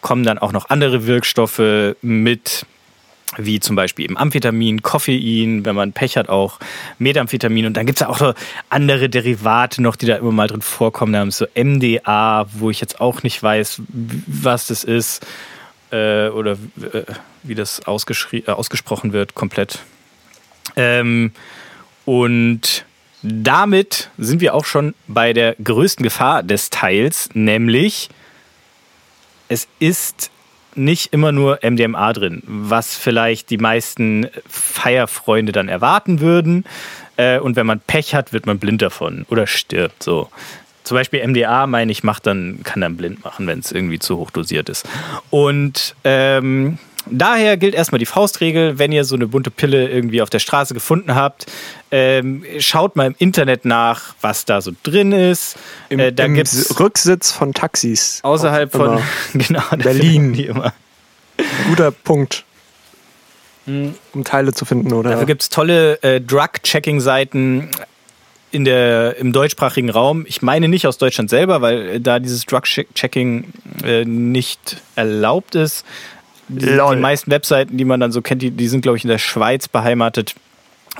[0.00, 2.66] kommen dann auch noch andere Wirkstoffe mit,
[3.36, 6.58] wie zum Beispiel eben Amphetamin, Koffein, wenn man Pech hat, auch
[6.98, 7.66] Methamphetamin.
[7.66, 8.34] Und dann gibt es auch so
[8.70, 11.12] andere Derivate noch, die da immer mal drin vorkommen.
[11.12, 13.82] Da haben wir so MDA, wo ich jetzt auch nicht weiß,
[14.26, 15.26] was das ist
[15.90, 16.52] äh, oder
[16.92, 17.02] äh,
[17.42, 17.84] wie das äh,
[18.50, 19.80] ausgesprochen wird, komplett.
[20.76, 21.32] Ähm,
[22.04, 22.84] und
[23.22, 28.08] damit sind wir auch schon bei der größten Gefahr des Teils, nämlich
[29.48, 30.30] es ist
[30.74, 36.64] nicht immer nur MDMA drin, was vielleicht die meisten Feierfreunde dann erwarten würden.
[37.16, 40.02] Äh, und wenn man Pech hat, wird man blind davon oder stirbt.
[40.02, 40.28] So.
[40.84, 44.18] Zum Beispiel MDA, meine ich, macht dann, kann dann blind machen, wenn es irgendwie zu
[44.18, 44.86] hoch dosiert ist.
[45.30, 50.30] Und ähm, daher gilt erstmal die Faustregel, wenn ihr so eine bunte Pille irgendwie auf
[50.30, 51.46] der Straße gefunden habt,
[51.90, 55.56] ähm, schaut mal im Internet nach, was da so drin ist.
[55.88, 58.20] Im, äh, da im gibt's Rücksitz von Taxis.
[58.22, 59.00] außerhalb von
[59.34, 60.32] genau, Berlin.
[60.32, 60.72] Die immer.
[61.68, 62.44] Guter Punkt.
[63.66, 65.10] Um Teile zu finden, oder?
[65.10, 67.70] Dafür gibt es tolle äh, Drug-Checking-Seiten
[68.52, 70.24] in der, im deutschsprachigen Raum.
[70.26, 73.52] Ich meine nicht aus Deutschland selber, weil äh, da dieses Drug-Checking
[73.84, 75.84] äh, nicht erlaubt ist.
[76.48, 76.96] Die, Lol.
[76.96, 79.18] die meisten Webseiten, die man dann so kennt, die, die sind, glaube ich, in der
[79.18, 80.34] Schweiz beheimatet.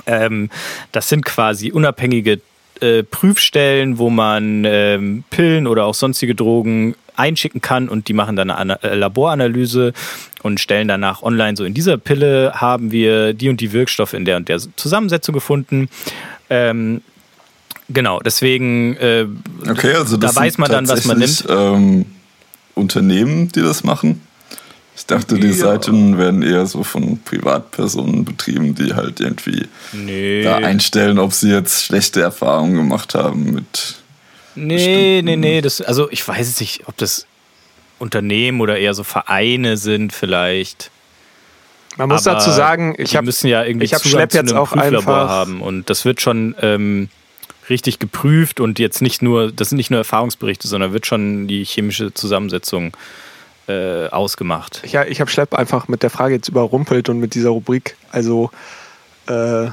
[0.05, 0.49] Ähm,
[0.91, 2.41] das sind quasi unabhängige
[2.81, 8.35] äh, Prüfstellen, wo man ähm, Pillen oder auch sonstige Drogen einschicken kann und die machen
[8.35, 9.93] dann eine Ana- äh, Laboranalyse
[10.43, 14.25] und stellen danach online so in dieser Pille haben wir die und die Wirkstoffe in
[14.25, 15.89] der und der Zusammensetzung gefunden.
[16.51, 17.01] Ähm,
[17.89, 19.25] genau, deswegen äh,
[19.67, 21.43] Okay, also das da weiß man dann, was man nimmt.
[21.49, 22.05] Ähm,
[22.75, 24.21] Unternehmen, die das machen.
[24.97, 25.53] Ich dachte, die Ja.
[25.53, 30.41] Seiten werden eher so von Privatpersonen betrieben, die halt irgendwie Nee.
[30.43, 33.95] da einstellen, ob sie jetzt schlechte Erfahrungen gemacht haben mit.
[34.55, 35.61] Nee, nee, nee.
[35.61, 37.27] Das, also ich weiß jetzt nicht, ob das
[37.99, 40.89] Unternehmen oder eher so Vereine sind vielleicht.
[41.95, 44.37] Man muss Aber dazu sagen, ich habe müssen ja irgendwie ich hab Zugang Schlepp zu
[44.37, 47.09] jetzt einem auch Prüflabor einfach- haben und das wird schon ähm,
[47.69, 51.63] richtig geprüft und jetzt nicht nur, das sind nicht nur Erfahrungsberichte, sondern wird schon die
[51.63, 52.95] chemische Zusammensetzung
[53.67, 54.81] äh, ausgemacht.
[54.83, 57.97] ich, ich hab Schlepp einfach mit der Frage jetzt überrumpelt und mit dieser Rubrik.
[58.11, 58.49] Also
[59.27, 59.67] äh,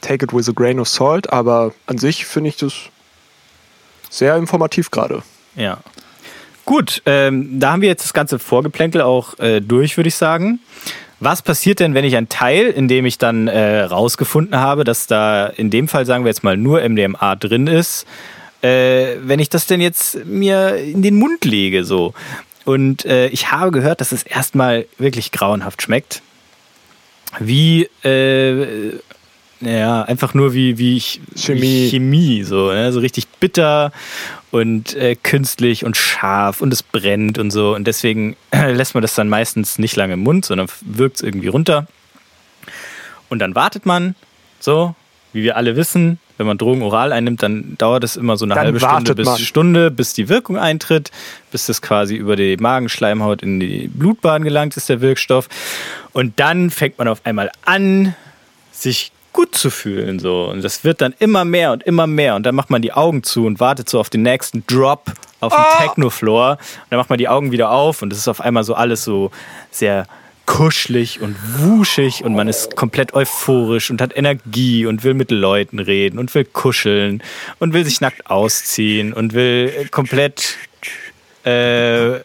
[0.00, 2.74] take it with a grain of salt, aber an sich finde ich das
[4.10, 5.22] sehr informativ gerade.
[5.56, 5.78] Ja.
[6.64, 10.60] Gut, ähm, da haben wir jetzt das ganze Vorgeplänkel auch äh, durch, würde ich sagen.
[11.18, 15.06] Was passiert denn, wenn ich ein Teil, in dem ich dann äh, rausgefunden habe, dass
[15.06, 18.06] da in dem Fall, sagen wir jetzt mal, nur MDMA drin ist,
[18.60, 22.14] äh, wenn ich das denn jetzt mir in den Mund lege, so.
[22.64, 26.22] Und äh, ich habe gehört, dass es erstmal wirklich grauenhaft schmeckt.
[27.38, 28.92] Wie, äh,
[29.60, 31.88] ja, einfach nur wie, wie, ich, Chemie.
[31.88, 32.92] Chemie, so, ne?
[32.92, 33.92] so richtig bitter
[34.50, 37.74] und äh, künstlich und scharf und es brennt und so.
[37.74, 41.48] Und deswegen lässt man das dann meistens nicht lange im Mund, sondern wirkt es irgendwie
[41.48, 41.86] runter.
[43.28, 44.14] Und dann wartet man,
[44.60, 44.94] so,
[45.32, 48.54] wie wir alle wissen, wenn man Drogen oral einnimmt, dann dauert es immer so eine
[48.54, 49.38] Dann halbe Stunde bis man.
[49.38, 51.12] Stunde, bis die Wirkung eintritt,
[51.52, 55.48] bis das quasi über die Magenschleimhaut in die Blutbahn gelangt ist, der Wirkstoff.
[56.12, 58.16] Und dann fängt man auf einmal an,
[58.72, 60.18] sich gut zu fühlen.
[60.18, 60.48] So.
[60.50, 62.34] Und das wird dann immer mehr und immer mehr.
[62.34, 65.54] Und dann macht man die Augen zu und wartet so auf den nächsten Drop auf
[65.54, 66.50] dem Technofloor.
[66.52, 66.58] Und
[66.90, 69.30] dann macht man die Augen wieder auf und es ist auf einmal so alles so
[69.70, 70.06] sehr
[70.46, 75.78] kuschelig und wuschig und man ist komplett euphorisch und hat Energie und will mit Leuten
[75.78, 77.22] reden und will kuscheln
[77.58, 80.56] und will sich nackt ausziehen und will komplett
[81.44, 82.20] äh,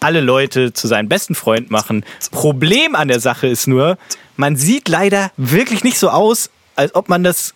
[0.00, 2.04] alle Leute zu seinem besten Freund machen.
[2.30, 3.96] Problem an der Sache ist nur,
[4.36, 7.54] man sieht leider wirklich nicht so aus, als ob man das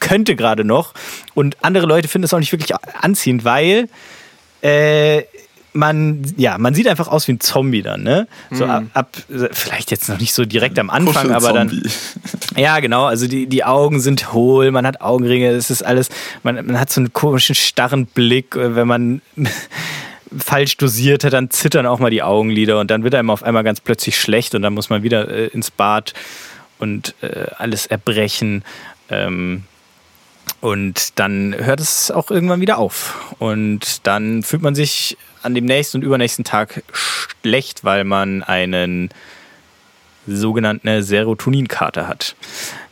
[0.00, 0.94] könnte gerade noch.
[1.34, 3.88] Und andere Leute finden es auch nicht wirklich anziehend, weil
[4.62, 5.22] äh,
[5.72, 8.28] man, ja, man sieht einfach aus wie ein Zombie dann, ne?
[8.50, 9.16] So ab, ab
[9.52, 11.82] vielleicht jetzt noch nicht so direkt am Anfang, aber dann.
[12.56, 13.06] Ja, genau.
[13.06, 16.10] Also die, die Augen sind hohl, man hat Augenringe, es ist alles,
[16.42, 19.22] man, man hat so einen komischen, starren Blick, äh, wenn man
[20.38, 23.64] falsch dosiert hat, dann zittern auch mal die Augenlider und dann wird einem auf einmal
[23.64, 26.12] ganz plötzlich schlecht und dann muss man wieder äh, ins Bad
[26.78, 28.64] und äh, alles erbrechen.
[29.08, 29.64] Ähm,
[30.60, 33.34] und dann hört es auch irgendwann wieder auf.
[33.38, 39.10] Und dann fühlt man sich an dem nächsten und übernächsten Tag schlecht, weil man einen
[40.26, 42.36] sogenannte Serotoninkarte hat.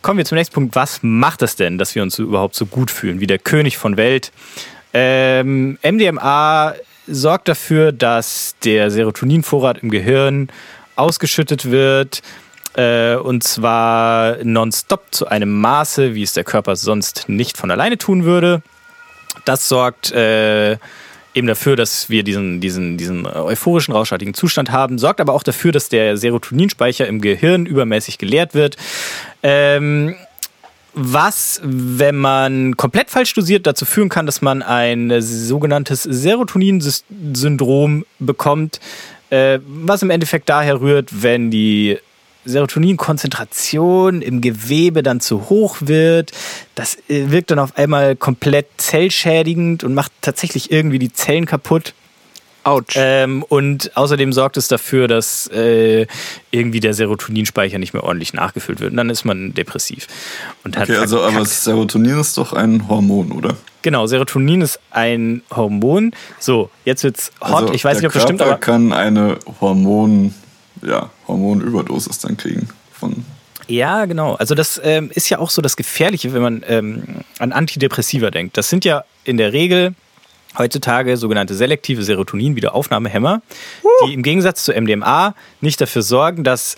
[0.03, 0.75] Kommen wir zum nächsten Punkt.
[0.75, 3.97] Was macht es denn, dass wir uns überhaupt so gut fühlen, wie der König von
[3.97, 4.33] Welt?
[4.93, 6.75] Ähm, MDMA
[7.07, 10.49] sorgt dafür, dass der Serotoninvorrat im Gehirn
[10.97, 12.23] ausgeschüttet wird.
[12.75, 17.99] Äh, und zwar nonstop zu einem Maße, wie es der Körper sonst nicht von alleine
[17.99, 18.63] tun würde.
[19.45, 20.79] Das sorgt äh,
[21.35, 25.73] eben dafür, dass wir diesen, diesen, diesen euphorischen, rauschartigen Zustand haben, sorgt aber auch dafür,
[25.73, 28.77] dass der Serotoninspeicher im Gehirn übermäßig geleert wird.
[29.43, 30.15] Ähm,
[30.93, 38.81] was, wenn man komplett falsch dosiert, dazu führen kann, dass man ein sogenanntes Serotonin-Syndrom bekommt,
[39.31, 41.99] äh, was im Endeffekt daher rührt, wenn die
[42.45, 46.33] Serotoninkonzentration im Gewebe dann zu hoch wird.
[46.75, 51.95] Das äh, wirkt dann auf einmal komplett zellschädigend und macht tatsächlich irgendwie die Zellen kaputt.
[52.63, 52.95] Autsch.
[52.97, 56.07] Ähm, und außerdem sorgt es dafür, dass äh,
[56.51, 58.91] irgendwie der Serotoninspeicher nicht mehr ordentlich nachgefüllt wird.
[58.91, 60.07] Und dann ist man depressiv.
[60.63, 61.45] Und Okay, also aber.
[61.45, 63.57] Serotonin ist doch ein Hormon, oder?
[63.83, 66.13] Genau, Serotonin ist ein Hormon.
[66.39, 67.63] So, jetzt wird's hot.
[67.63, 70.35] Also ich weiß nicht, ob das stimmt, aber kann eine Hormon,
[70.83, 72.69] ja, Hormonüberdosis dann kriegen.
[72.93, 73.25] Von,
[73.67, 74.35] Ja, genau.
[74.35, 77.03] Also das ähm, ist ja auch so das Gefährliche, wenn man ähm,
[77.39, 78.57] an Antidepressiva denkt.
[78.57, 79.95] Das sind ja in der Regel
[80.59, 83.43] heutzutage sogenannte selektive Serotonin-Wiederaufnahmehämmer,
[84.07, 86.77] die im Gegensatz zu MDMA nicht dafür sorgen, dass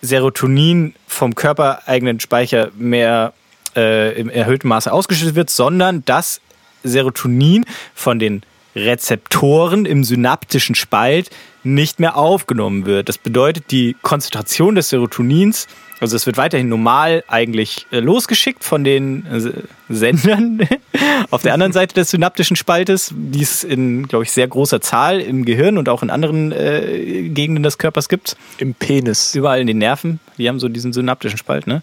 [0.00, 3.32] Serotonin vom körpereigenen Speicher mehr
[3.76, 6.40] äh, im erhöhten Maße ausgeschüttet wird, sondern dass
[6.82, 8.42] Serotonin von den
[8.74, 11.30] Rezeptoren im synaptischen Spalt
[11.64, 13.08] nicht mehr aufgenommen wird.
[13.08, 15.66] Das bedeutet, die Konzentration des Serotonins,
[16.00, 19.52] also es wird weiterhin normal eigentlich äh, losgeschickt von den äh,
[19.88, 20.68] Sendern
[21.30, 25.20] auf der anderen Seite des synaptischen Spaltes, die es in, glaube ich, sehr großer Zahl
[25.20, 28.36] im Gehirn und auch in anderen äh, Gegenden des Körpers gibt.
[28.58, 29.34] Im Penis.
[29.34, 31.82] Überall in den Nerven, die haben so diesen synaptischen Spalt, ne?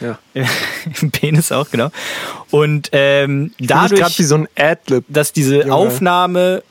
[0.00, 0.18] Ja.
[1.00, 1.90] Im Penis auch, genau.
[2.50, 5.04] Und ähm, Dadurch wie so ein Adlib.
[5.08, 5.74] dass diese Junge.
[5.74, 6.62] Aufnahme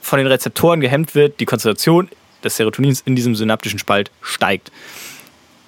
[0.00, 2.08] von den Rezeptoren gehemmt wird, die Konzentration
[2.42, 4.72] des Serotonins in diesem synaptischen Spalt steigt.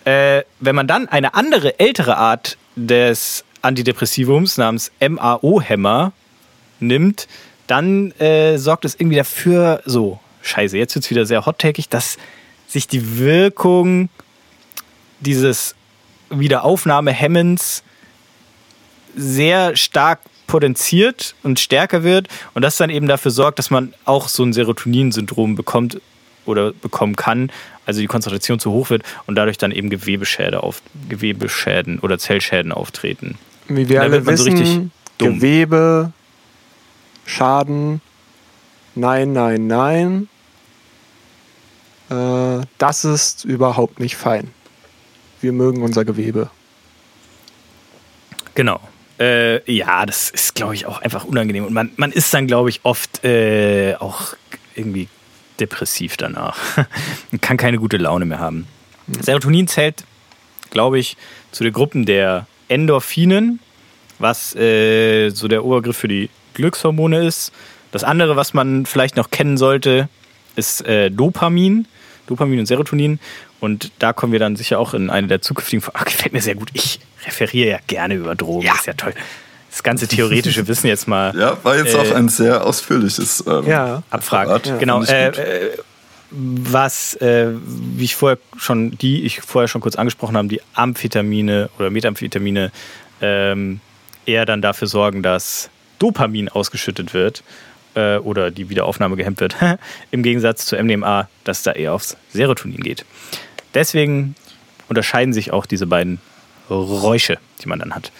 [0.05, 6.13] Äh, wenn man dann eine andere, ältere Art des Antidepressivums namens MAO-Hämmer
[6.81, 7.29] nimmt,
[7.67, 12.19] dann äh, sorgt es irgendwie dafür, so, scheiße, jetzt wird es wieder sehr hot-takig, dass
[12.67, 14.11] sich die Wirkung
[15.21, 15.75] dieses
[16.31, 17.83] Wiederaufnahmehemmens
[19.17, 24.29] sehr stark potenziert und stärker wird und das dann eben dafür sorgt, dass man auch
[24.29, 26.01] so ein Serotonin-Syndrom bekommt
[26.47, 27.51] oder bekommen kann,
[27.87, 32.73] also die Konzentration zu hoch wird und dadurch dann eben Gewebeschäden, auf, Gewebeschäden oder Zellschäden
[32.73, 33.39] auftreten.
[33.69, 35.37] Wie wir alle so wissen, dumm.
[35.37, 36.13] Gewebe,
[37.27, 38.03] Schaden,
[38.95, 40.29] nein, nein, nein.
[42.11, 44.51] Äh, das ist überhaupt nicht fein.
[45.45, 46.49] Wir mögen unser Gewebe.
[48.55, 48.81] Genau.
[49.21, 51.67] Äh, ja, das ist, glaube ich, auch einfach unangenehm.
[51.67, 54.35] Und man, man ist dann, glaube ich, oft äh, auch
[54.75, 55.07] irgendwie
[55.61, 56.57] depressiv danach.
[57.31, 58.67] man kann keine gute Laune mehr haben.
[59.21, 60.05] Serotonin zählt,
[60.71, 61.19] glaube ich,
[61.53, 63.61] zu den Gruppen der Endorphinen,
[64.19, 67.53] was äh, so der Obergriff für die Glückshormone ist.
[67.93, 70.09] Das andere, was man vielleicht noch kennen sollte,
[70.57, 71.87] ist äh, Dopamin.
[72.27, 73.21] Dopamin und Serotonin.
[73.65, 75.99] Und da kommen wir dann sicher auch in eine der zukünftigen Folgen.
[75.99, 76.69] Ah, gefällt mir sehr gut.
[76.75, 78.67] Ich referiere ja gerne über Drogen.
[78.67, 79.15] Ist ja toll.
[79.71, 83.67] Das ganze theoretische Wissen jetzt mal ja, war jetzt Äh, auch ein sehr ausführliches ähm,
[83.67, 84.03] Ja.
[84.11, 84.53] abfragen.
[84.53, 84.79] Referat.
[84.79, 85.03] Genau.
[85.03, 85.79] Äh, äh,
[86.31, 91.71] was, äh, wie ich vorher schon, die ich vorher schon kurz angesprochen habe, die Amphetamine
[91.79, 92.71] oder Methamphetamine
[93.23, 93.81] ähm,
[94.27, 97.43] eher dann dafür sorgen, dass Dopamin ausgeschüttet wird
[97.95, 99.57] äh, oder die Wiederaufnahme gehemmt wird.
[100.11, 103.05] Im Gegensatz zu MDMA, das da eher aufs Serotonin geht.
[103.75, 104.35] Deswegen
[104.89, 106.19] unterscheiden sich auch diese beiden
[106.71, 108.13] Räusche, die man dann hat.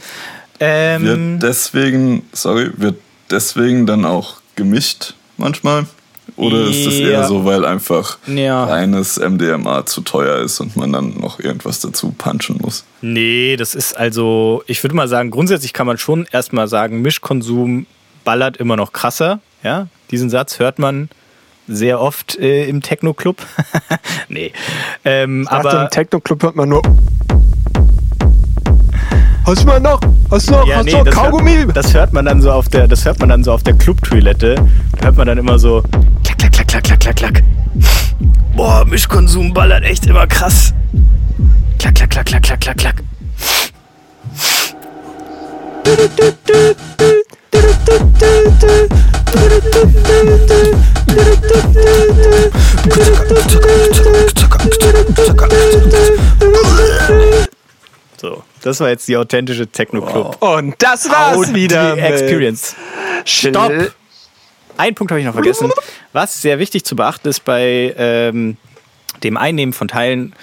[0.61, 2.97] Ähm, Wird deswegen, sorry, wird
[3.31, 5.87] deswegen dann auch gemischt manchmal?
[6.37, 7.07] Oder ist es Ja.
[7.09, 8.65] eher so, weil einfach Ja.
[8.65, 12.85] reines MDMA zu teuer ist und man dann noch irgendwas dazu punchen muss?
[13.03, 17.87] Nee, das ist also, ich würde mal sagen, grundsätzlich kann man schon erstmal sagen, Mischkonsum
[18.25, 19.41] ballert immer noch krasser.
[19.63, 21.09] Ja, diesen Satz hört man
[21.69, 23.37] sehr oft äh, im Techno-Club.
[24.29, 24.53] nee.
[25.05, 26.83] Ähm, Dachte, aber im Techno-Club hört man nur.
[29.47, 30.01] Hast du mal noch?
[30.31, 31.57] Hast du noch, ja, hast nee, du noch das, Kaugummi?
[31.57, 33.75] hört, das hört man dann so auf der, das hört man dann so auf der
[33.75, 34.55] Clubtoilette.
[34.99, 35.83] Da hört man dann immer so
[36.23, 37.43] klack, klack, klack, klack, klack, klack, klack.
[38.57, 40.73] Boah, Mischkonsum ballert echt immer krass.
[41.79, 43.03] Klack, klack, klack, klack, klack, klack, klack.
[58.17, 60.41] So, das war jetzt die authentische Techno-Club.
[60.41, 61.95] Und das war's wieder.
[61.95, 62.77] Die mit Experience.
[63.25, 63.93] Stopp!
[64.77, 65.71] Ein Punkt habe ich noch vergessen.
[66.13, 68.57] Was sehr wichtig zu beachten ist bei ähm,
[69.23, 70.35] dem Einnehmen von Teilen,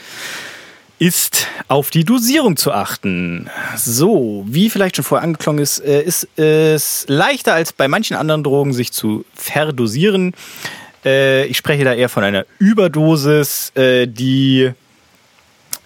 [1.01, 3.49] ist auf die Dosierung zu achten.
[3.75, 8.43] So, wie vielleicht schon vorher angeklungen ist, äh, ist es leichter als bei manchen anderen
[8.43, 10.35] Drogen, sich zu verdosieren.
[11.03, 14.73] Äh, ich spreche da eher von einer Überdosis, äh, die,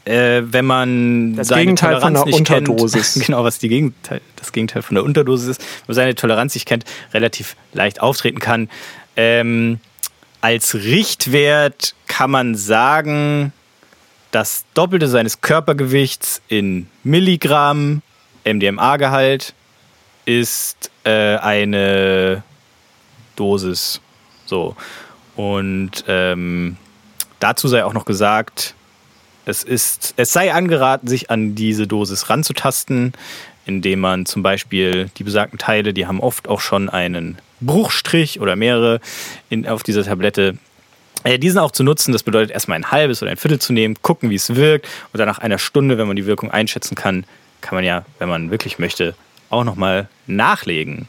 [0.03, 3.13] wenn man Das seine Gegenteil von Toleranz einer nicht kennt, Unterdosis.
[3.26, 6.68] genau, was die Gegenteil, das Gegenteil von der Unterdosis ist, wenn man seine Toleranz nicht
[6.68, 8.70] kennt, relativ leicht auftreten kann.
[9.16, 9.80] Ähm,
[10.41, 13.53] als Richtwert kann man sagen,
[14.36, 18.02] das Doppelte seines Körpergewichts in Milligramm
[18.44, 19.54] MDMA-Gehalt
[20.26, 22.44] ist äh, eine
[23.38, 24.02] Dosis.
[24.46, 24.76] So.
[25.38, 26.76] Und ähm,
[27.40, 28.76] dazu sei auch noch gesagt,
[29.46, 33.14] es, ist, es sei angeraten, sich an diese Dosis ranzutasten,
[33.66, 38.58] indem man zum Beispiel die besagten Teile, die haben oft auch schon einen Bruchstrich oder
[38.58, 39.00] mehrere
[39.48, 40.58] in, auf dieser Tablette.
[41.26, 43.95] Äh, diesen auch zu nutzen, das bedeutet erstmal ein halbes oder ein Viertel zu nehmen,
[44.03, 47.26] gucken, wie es wirkt und dann nach einer Stunde, wenn man die Wirkung einschätzen kann,
[47.61, 49.15] kann man ja, wenn man wirklich möchte,
[49.49, 51.07] auch nochmal nachlegen.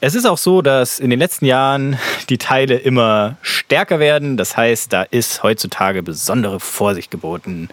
[0.00, 1.98] Es ist auch so, dass in den letzten Jahren
[2.30, 4.38] die Teile immer stärker werden.
[4.38, 7.68] Das heißt, da ist heutzutage besondere Vorsicht geboten.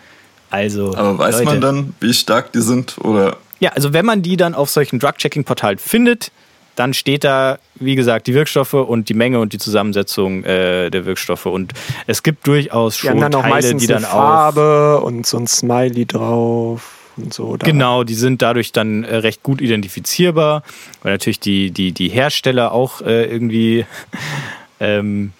[0.50, 2.98] Also, Aber weiß Leute, man dann, wie stark die sind?
[2.98, 6.32] Oder Ja, also wenn man die dann auf solchen Drug-Checking-Portalen findet,
[6.76, 11.06] dann steht da, wie gesagt, die Wirkstoffe und die Menge und die Zusammensetzung äh, der
[11.06, 11.46] Wirkstoffe.
[11.46, 11.74] Und
[12.08, 15.02] es gibt durchaus Die schon haben dann auch Teile, meistens die dann eine auch Farbe
[15.02, 17.58] und so ein Smiley drauf und so.
[17.58, 17.66] Da.
[17.66, 20.64] Genau, die sind dadurch dann äh, recht gut identifizierbar,
[21.04, 23.86] weil natürlich die, die, die Hersteller auch äh, irgendwie
[24.80, 25.34] ähm,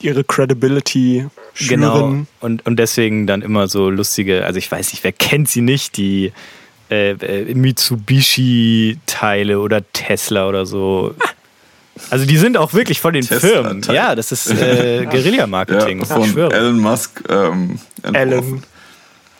[0.00, 1.26] Ihre Credibility
[1.68, 2.26] genau schüren.
[2.40, 5.96] und, und deswegen dann immer so lustige, also ich weiß nicht, wer kennt sie nicht,
[5.96, 6.32] die
[6.92, 11.14] äh, äh, Mitsubishi-Teile oder Tesla oder so.
[12.10, 13.62] Also die sind auch wirklich von den Tesla-Teile.
[13.62, 13.82] Firmen.
[13.90, 16.00] Ja, das ist äh, Guerilla-Marketing.
[16.00, 16.36] ja, von.
[16.36, 18.62] Elon Musk ähm, entworfen.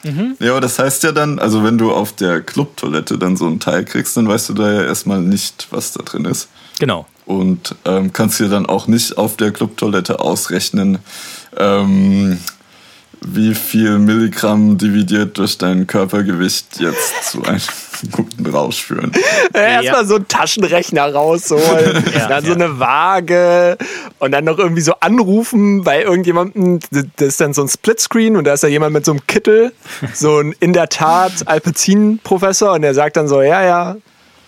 [0.05, 0.37] Alan.
[0.41, 3.61] Ja, aber das heißt ja dann, also wenn du auf der Clubtoilette dann so ein
[3.61, 6.49] Teil kriegst, dann weißt du da ja erstmal nicht, was da drin ist.
[6.81, 7.07] Genau.
[7.25, 10.99] Und ähm, kannst dir dann auch nicht auf der Clubtoilette ausrechnen,
[11.57, 12.41] ähm,
[13.25, 17.61] wie viel Milligramm dividiert durch dein Körpergewicht jetzt zu einem
[18.11, 19.13] guten Rausch führen.
[19.55, 22.57] Erstmal so einen Taschenrechner rausholen, Ja, dann so ja.
[22.57, 23.79] eine Waage
[24.19, 26.81] und dann noch irgendwie so anrufen bei irgendjemandem.
[26.91, 29.73] Das ist dann so ein Splitscreen und da ist da jemand mit so einem Kittel,
[30.15, 33.97] so ein in der Tat Alpezin-Professor und der sagt dann so: Ja, ja,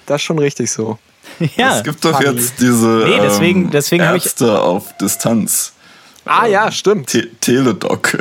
[0.07, 0.99] das ist schon richtig so.
[1.57, 1.79] Ja.
[1.79, 2.39] Es gibt doch funny.
[2.39, 5.73] jetzt diese Nee, deswegen- ähm, deswegen hab ich- Ärzte auf Distanz.
[6.25, 7.09] Ah, ja, stimmt.
[7.09, 8.17] Te Teledoc.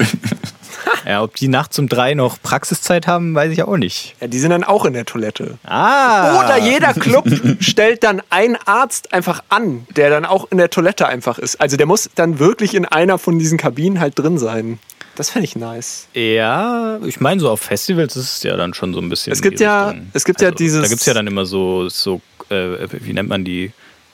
[1.08, 4.16] ja, ob die nachts um drei noch Praxiszeit haben, weiß ich auch nicht.
[4.20, 5.58] Ja, die sind dann auch in der Toilette.
[5.64, 6.40] Ah!
[6.40, 7.26] Oder jeder Club
[7.60, 11.60] stellt dann einen Arzt einfach an, der dann auch in der Toilette einfach ist.
[11.62, 14.80] Also der muss dann wirklich in einer von diesen Kabinen halt drin sein.
[15.16, 16.08] Das fände ich nice.
[16.16, 19.32] Ja, ich meine, so auf Festivals ist es ja dann schon so ein bisschen.
[19.32, 22.20] Es gibt ja- es gibt ja dieses- Da gibt es ja dann immer so, so
[22.50, 23.72] äh, wie nennt man die?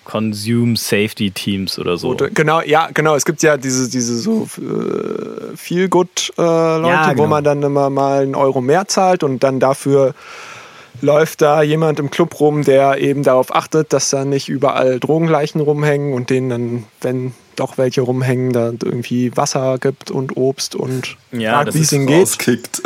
[0.09, 2.09] Consume Safety Teams oder so.
[2.09, 3.13] Oder, genau, ja, genau.
[3.15, 7.27] Es gibt ja diese, diese so äh, Feel-Good-Leute, Ja, wo genau.
[7.27, 10.15] man dann immer mal einen Euro mehr zahlt und dann dafür
[11.01, 15.61] läuft da jemand im Club rum, der eben darauf achtet, dass da nicht überall Drogenleichen
[15.61, 21.17] rumhängen und denen dann, wenn doch welche rumhängen, da irgendwie Wasser gibt und Obst und
[21.31, 22.21] Ja, fragt, das wie ist es ihnen geht.
[22.21, 22.81] Rauskickt.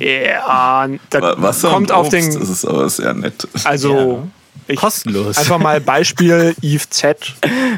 [0.00, 3.48] Ja, da Wasser kommt und auf Obst, den, das ist aber sehr nett.
[3.64, 4.28] also
[4.68, 5.36] ich, Kostenlos.
[5.38, 7.34] einfach mal Beispiel Eve Z.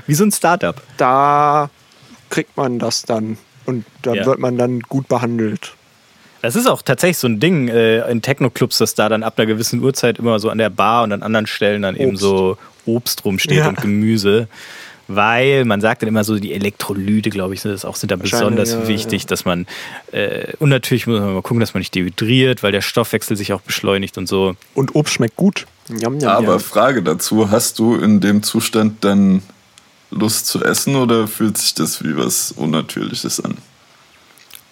[0.06, 0.80] Wie so ein Startup.
[0.96, 1.70] da
[2.28, 4.26] kriegt man das dann und da Ja.
[4.26, 5.72] wird man dann gut behandelt.
[6.42, 9.46] Das ist auch tatsächlich so ein Ding äh, in Techno-Clubs, dass da dann ab einer
[9.46, 12.20] gewissen Uhrzeit immer so an der Bar und an anderen Stellen dann eben Obst.
[12.22, 13.68] so Obst rumsteht Ja.
[13.68, 14.48] und Gemüse.
[15.08, 18.16] Weil man sagt dann immer so, die Elektrolyte, glaube ich, sind das auch sind da
[18.16, 19.66] besonders ja, wichtig, dass man
[20.12, 23.52] äh, und natürlich muss man mal gucken, dass man nicht dehydriert, weil der Stoffwechsel sich
[23.52, 24.54] auch beschleunigt und so.
[24.74, 25.66] Und Obst schmeckt gut.
[25.98, 26.60] Yum, yum, Aber yum.
[26.60, 29.42] Frage dazu, hast du in dem Zustand dann
[30.10, 33.56] Lust zu essen oder fühlt sich das wie was Unnatürliches an?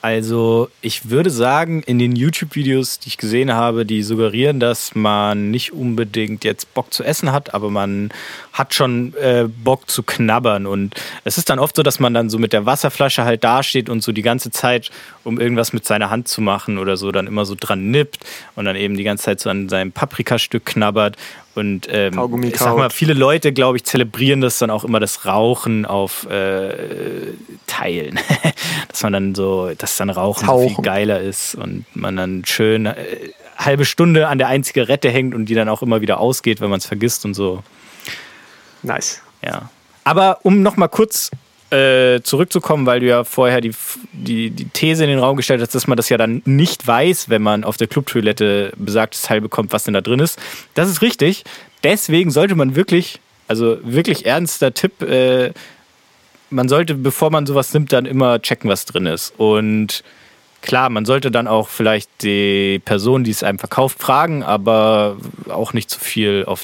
[0.00, 5.50] Also ich würde sagen, in den YouTube-Videos, die ich gesehen habe, die suggerieren, dass man
[5.50, 8.10] nicht unbedingt jetzt Bock zu essen hat, aber man
[8.52, 10.66] hat schon äh, Bock zu knabbern.
[10.66, 10.94] Und
[11.24, 14.02] es ist dann oft so, dass man dann so mit der Wasserflasche halt dasteht und
[14.02, 14.92] so die ganze Zeit,
[15.24, 18.24] um irgendwas mit seiner Hand zu machen oder so, dann immer so dran nippt
[18.54, 21.16] und dann eben die ganze Zeit so an seinem Paprikastück knabbert.
[21.58, 25.00] Und ähm, Kaugummi ich sag mal, viele Leute, glaube ich, zelebrieren das dann auch immer
[25.00, 27.34] das Rauchen auf äh,
[27.66, 28.18] Teilen.
[28.88, 30.84] dass man dann so, dass dann Rauchen so viel Tauchen.
[30.84, 32.94] geiler ist und man dann schön äh,
[33.56, 36.70] halbe Stunde an der einen Zigarette hängt und die dann auch immer wieder ausgeht, wenn
[36.70, 37.62] man es vergisst und so.
[38.82, 39.20] Nice.
[39.44, 39.70] Ja.
[40.04, 41.30] Aber um nochmal kurz
[41.70, 43.74] äh, zurückzukommen, weil du ja vorher die,
[44.12, 47.28] die, die These in den Raum gestellt hast, dass man das ja dann nicht weiß,
[47.28, 50.38] wenn man auf der Clubtoilette besagtes Teil bekommt, was denn da drin ist.
[50.74, 51.44] Das ist richtig.
[51.84, 55.52] Deswegen sollte man wirklich, also wirklich ernster Tipp, äh,
[56.50, 59.34] man sollte, bevor man sowas nimmt, dann immer checken, was drin ist.
[59.36, 60.02] Und
[60.62, 65.72] klar, man sollte dann auch vielleicht die Person, die es einem verkauft, fragen, aber auch
[65.72, 66.62] nicht zu viel auf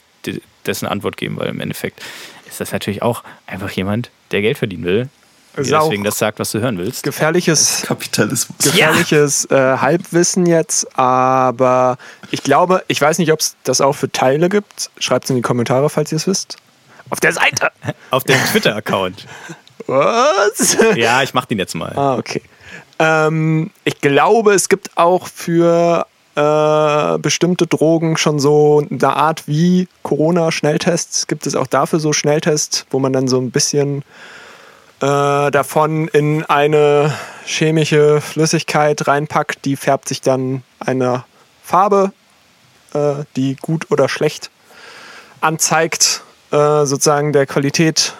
[0.67, 2.03] dessen Antwort geben, weil im Endeffekt
[2.55, 5.09] ist das natürlich auch einfach jemand, der Geld verdienen will.
[5.57, 7.05] Deswegen das sagt, was du hören willst.
[7.05, 8.59] gefährliches Kapitalismus.
[8.63, 11.97] gefährliches äh, Halbwissen jetzt, aber
[12.33, 14.91] ich glaube, ich weiß nicht, ob es das auch für Teile gibt.
[14.99, 16.57] Schreibt es in die Kommentare, falls ihr es wisst.
[17.11, 17.71] Auf der Seite.
[18.11, 19.27] Auf dem Twitter-Account.
[19.87, 20.77] Was?
[20.97, 21.93] ja, ich mach den jetzt mal.
[21.95, 22.43] Ah, okay.
[22.99, 26.07] Ähm, ich glaube, es gibt auch für
[26.37, 31.27] äh, bestimmte Drogen schon so eine Art wie Corona-Schnelltests.
[31.27, 34.03] Gibt es auch dafür so Schnelltests, wo man dann so ein bisschen
[35.01, 37.13] äh, davon in eine
[37.45, 41.25] chemische Flüssigkeit reinpackt, die färbt sich dann eine
[41.63, 42.13] Farbe,
[42.95, 44.51] äh, die gut oder schlecht
[45.41, 46.23] anzeigt,
[46.53, 48.15] äh, sozusagen der Qualität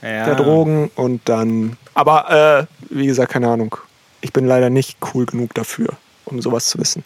[0.00, 0.26] Ja.
[0.26, 1.76] der Drogen und dann.
[1.94, 3.76] Aber äh, wie gesagt, keine Ahnung.
[4.20, 5.88] Ich bin leider nicht cool genug dafür,
[6.24, 7.04] um sowas zu wissen.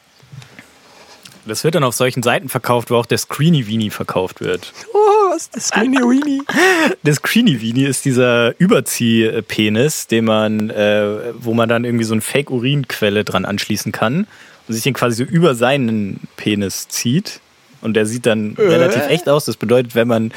[1.44, 4.72] Das wird dann auf solchen Seiten verkauft, wo auch der Screeny Weenie verkauft wird.
[4.92, 5.68] Oh, was ist das?
[5.68, 6.42] Screeny Weenie?
[7.02, 12.22] Der Screeny Weenie ist dieser Überziehpenis, den man, äh, wo man dann irgendwie so eine
[12.22, 14.26] Fake-Urinquelle dran anschließen kann
[14.68, 17.40] und sich den quasi so über seinen Penis zieht.
[17.80, 19.44] Und der sieht dann relativ echt aus.
[19.44, 20.32] Das bedeutet, wenn man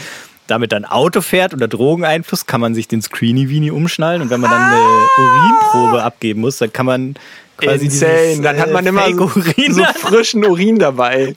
[0.47, 4.21] damit dann Auto fährt oder Drogeneinfluss, kann man sich den Screeny Weenie umschnallen.
[4.21, 4.79] Und wenn man dann eine
[5.17, 7.15] Urinprobe abgeben muss, dann kann man
[7.57, 8.13] quasi Insane.
[8.29, 11.35] dieses, Dann hat man äh, immer so, so frischen Urin dabei.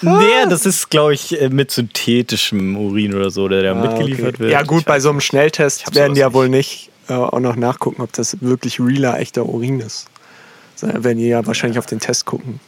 [0.00, 4.34] Nee, das ist, glaube ich, äh, mit synthetischem Urin oder so, der da Ah, mitgeliefert
[4.34, 4.38] okay.
[4.40, 4.50] wird.
[4.52, 7.56] Ja, gut, Ich bei so einem Schnelltest werden die ja wohl nicht äh, auch noch
[7.56, 10.06] nachgucken, ob das wirklich realer, echter Urin ist.
[10.76, 12.60] Sondern werden die ja wahrscheinlich auf den Test gucken.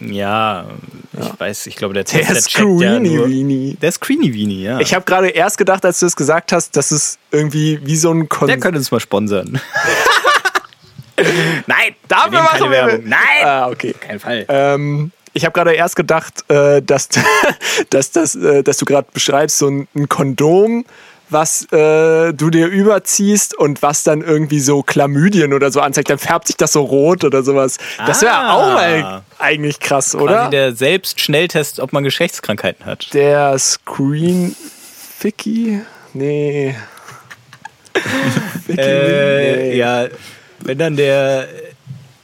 [0.00, 0.66] Ja,
[1.12, 3.76] ich weiß, ich glaube, der Der Test, der Screeny nur, Weenie.
[3.80, 4.80] Der Screeny Weenie, ja.
[4.80, 8.10] Ich habe gerade erst gedacht, als du es gesagt hast, dass es irgendwie wie so
[8.10, 9.60] ein Kon der könnte uns mal sponsern.
[11.66, 13.02] Nein, Dafür machen wir- Werbung.
[13.08, 13.94] Nein, Ah, okay.
[13.98, 14.46] kein Fall.
[14.48, 17.08] Ähm, ich habe gerade erst gedacht, äh, dass,
[17.90, 20.86] dass, dass, äh, dass du gerade beschreibst, so ein, ein Kondom,
[21.28, 26.18] was äh, du dir überziehst und was dann irgendwie so Chlamydien oder so anzeigt, dann
[26.18, 27.76] färbt sich das so rot oder sowas.
[28.06, 28.52] Das wäre Ah.
[28.54, 30.34] auch mal eigentlich krass, oder?
[30.34, 33.12] Quasi der Selbstschnelltest, ob man Geschlechtskrankheiten hat.
[33.14, 34.54] Der Screen
[35.18, 35.80] Ficky?
[36.12, 36.74] Nee.
[38.66, 39.76] Ficky, Äh, nee.
[39.76, 40.06] Ja,
[40.60, 41.48] wenn dann der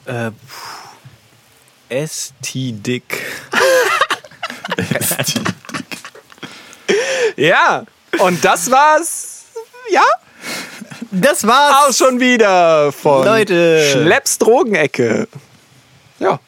[0.06, 0.30] äh,
[2.06, 3.02] ST-Dick.
[7.36, 7.84] Ja,
[8.18, 9.44] und das war's.
[9.90, 10.02] Ja,
[11.10, 11.74] Das war's.
[11.88, 13.86] auch schon wieder von Leute.
[13.92, 15.28] Schlepps Drogenecke.
[16.18, 16.40] Ja,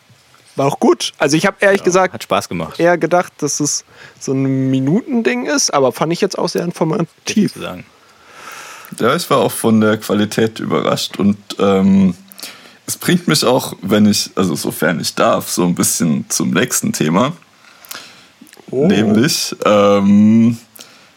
[0.59, 1.13] war auch gut.
[1.19, 3.85] Also ich habe ehrlich gesagt Hat Spaß gemacht, eher gedacht, dass es
[4.21, 7.55] so ein Minutending ist, aber fand ich jetzt auch sehr informativ.
[7.55, 7.87] sagen.
[8.99, 12.15] Ja, ich war auch von der Qualität überrascht und ähm,
[12.87, 16.93] es bringt mich auch, wenn ich, also sofern ich darf, so ein bisschen zum nächsten
[16.93, 17.33] Thema.
[18.71, 18.87] Oh.
[18.87, 20.59] Nämlich, ähm,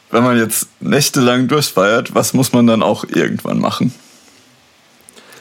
[0.09, 3.93] wenn man jetzt nächtelang durchfeiert, was muss man dann auch irgendwann machen?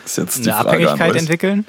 [0.04, 1.18] Ist jetzt die Eine Frage an Abhängigkeit euch.
[1.18, 1.66] entwickeln?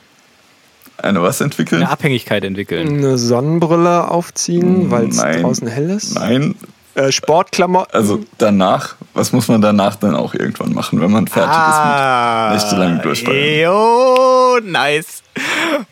[0.98, 1.82] Eine was entwickeln?
[1.82, 2.88] Eine Abhängigkeit entwickeln.
[3.00, 6.16] Eine Sonnenbrille aufziehen, weil es draußen hell ist.
[6.16, 6.56] Nein,
[6.94, 7.94] Äh, Sportklamotten.
[7.96, 12.54] also danach, was muss man danach dann auch irgendwann machen, wenn man fertig Ah.
[12.54, 13.60] ist mit nächtelang durchfeiern?
[13.72, 15.24] Jo, nice.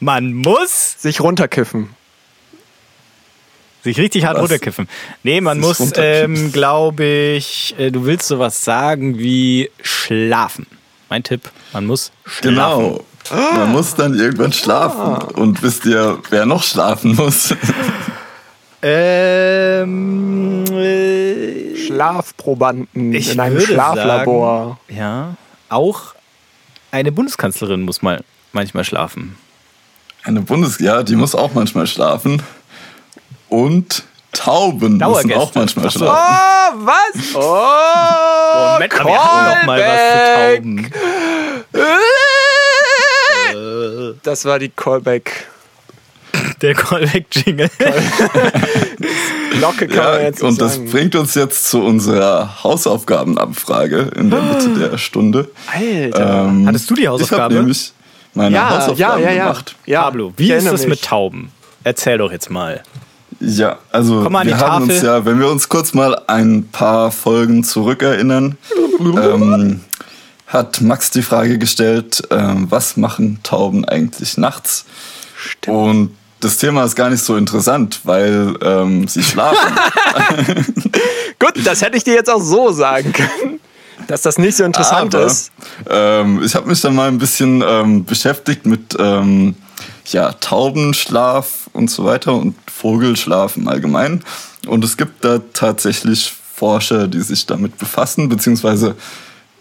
[0.02, 1.92] Man muss sich runterkiffen.
[3.82, 4.42] sich richtig hart Was?
[4.44, 4.90] runterkiffen.
[5.24, 10.68] Nee, man Sich muss, ähm, glaube ich, äh, du willst sowas sagen wie schlafen.
[11.10, 12.56] Mein Tipp, man muss schlafen.
[12.56, 13.06] Genau.
[13.32, 15.18] Man muss dann irgendwann schlafen.
[15.36, 17.54] Und wisst ihr, wer noch schlafen muss?
[18.82, 24.78] Ähm, äh, Schlafprobanden Ich in einem würde Schlaflabor.
[24.88, 25.36] Sagen, ja,
[25.68, 26.16] auch
[26.92, 29.38] eine Bundeskanzlerin muss mal manchmal schlafen.
[30.24, 30.80] Eine Bundes...
[30.80, 32.42] Ja, die muss auch manchmal schlafen.
[33.50, 36.00] Und Tauben müssen auch manchmal Ach so.
[36.00, 36.36] schlafen.
[36.72, 37.36] Oh, was?
[37.36, 40.92] Oh, Moment mal, wir hatten noch mal was zu Tauben.
[44.24, 45.48] Das war die Callback.
[46.62, 47.70] Der Callback-Jingle.
[49.58, 50.90] Glocke kann Ja, man jetzt und nicht das sagen.
[50.92, 55.50] bringt uns jetzt zu unserer Hausaufgabenabfrage in der Mitte der Stunde.
[55.74, 56.46] Alter.
[56.46, 57.54] Ähm, Hattest du die Ich habe Hausaufgabe?
[57.56, 57.94] nämlich
[58.34, 59.76] meine ja, ja, Hausaufgaben ja, ja, gemacht.
[59.86, 60.02] ja.
[60.04, 60.90] Pablo, wie ist das mich.
[60.90, 61.52] mit Tauben?
[61.84, 62.84] Erzähl doch jetzt mal.
[63.40, 65.06] Ja, also wir haben uns Tafel.
[65.06, 68.58] ja, wenn wir uns kurz mal ein paar Folgen zurückerinnern,
[69.00, 69.80] ähm,
[70.50, 74.86] hat Max die Frage gestellt, ähm, was machen Tauben eigentlich nachts?
[75.38, 75.78] Stimmt.
[75.78, 79.76] Und das Thema ist gar nicht so interessant, weil ähm, sie schlafen.
[81.40, 83.60] Gut, das hätte ich dir jetzt auch so sagen können,
[84.08, 85.52] dass das nicht so interessant Aber, ist.
[85.88, 89.56] Ähm, ich habe mich dann mal ein bisschen ähm, beschäftigt mit ähm,
[90.08, 94.24] ja, Taubenschlaf und so weiter und Vogelschlaf im Allgemeinen.
[94.66, 98.96] Und es gibt da tatsächlich Forscher, die sich damit befassen, beziehungsweise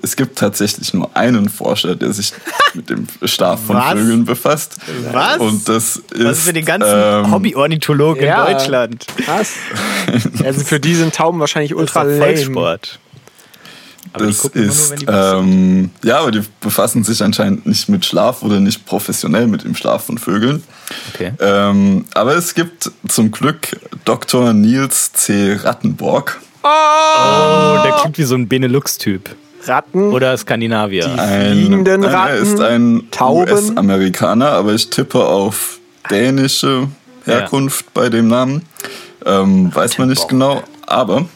[0.02, 2.32] es gibt tatsächlich nur einen Forscher, der sich
[2.74, 3.92] mit dem Schlaf von Was?
[3.92, 4.76] Vögeln befasst.
[5.12, 5.38] Was?
[5.38, 8.44] Und das ist Was ist mit den ganzen ähm, Hobby-Ornithologen ja.
[8.44, 9.06] in Deutschland?
[9.26, 9.52] Was?
[10.44, 12.18] Also für die sind Tauben wahrscheinlich ultra Das.
[12.18, 12.98] Volkssport.
[14.12, 15.38] Aber die Das nur, ist, wenn die was sind.
[15.44, 19.74] ähm, ja, aber die befassen sich anscheinend nicht mit Schlaf oder nicht professionell mit dem
[19.74, 20.62] Schlaf von Vögeln.
[21.12, 21.32] Okay.
[21.40, 23.68] Ähm, aber es gibt zum Glück
[24.04, 24.52] Dr.
[24.54, 25.54] Niels C.
[25.62, 29.30] Rattenborg, Oh, der klingt wie so ein Benelux-Typ.
[29.66, 30.12] Ratten.
[30.12, 31.06] Oder Skandinavier.
[31.18, 33.50] ein, Fliegenden nein, er ist ein Tauben.
[33.50, 35.78] US-Amerikaner, aber ich tippe auf
[36.10, 36.88] dänische
[37.24, 38.62] Herkunft bei dem Namen.
[39.24, 41.26] Ähm, weiß man nicht genau, aber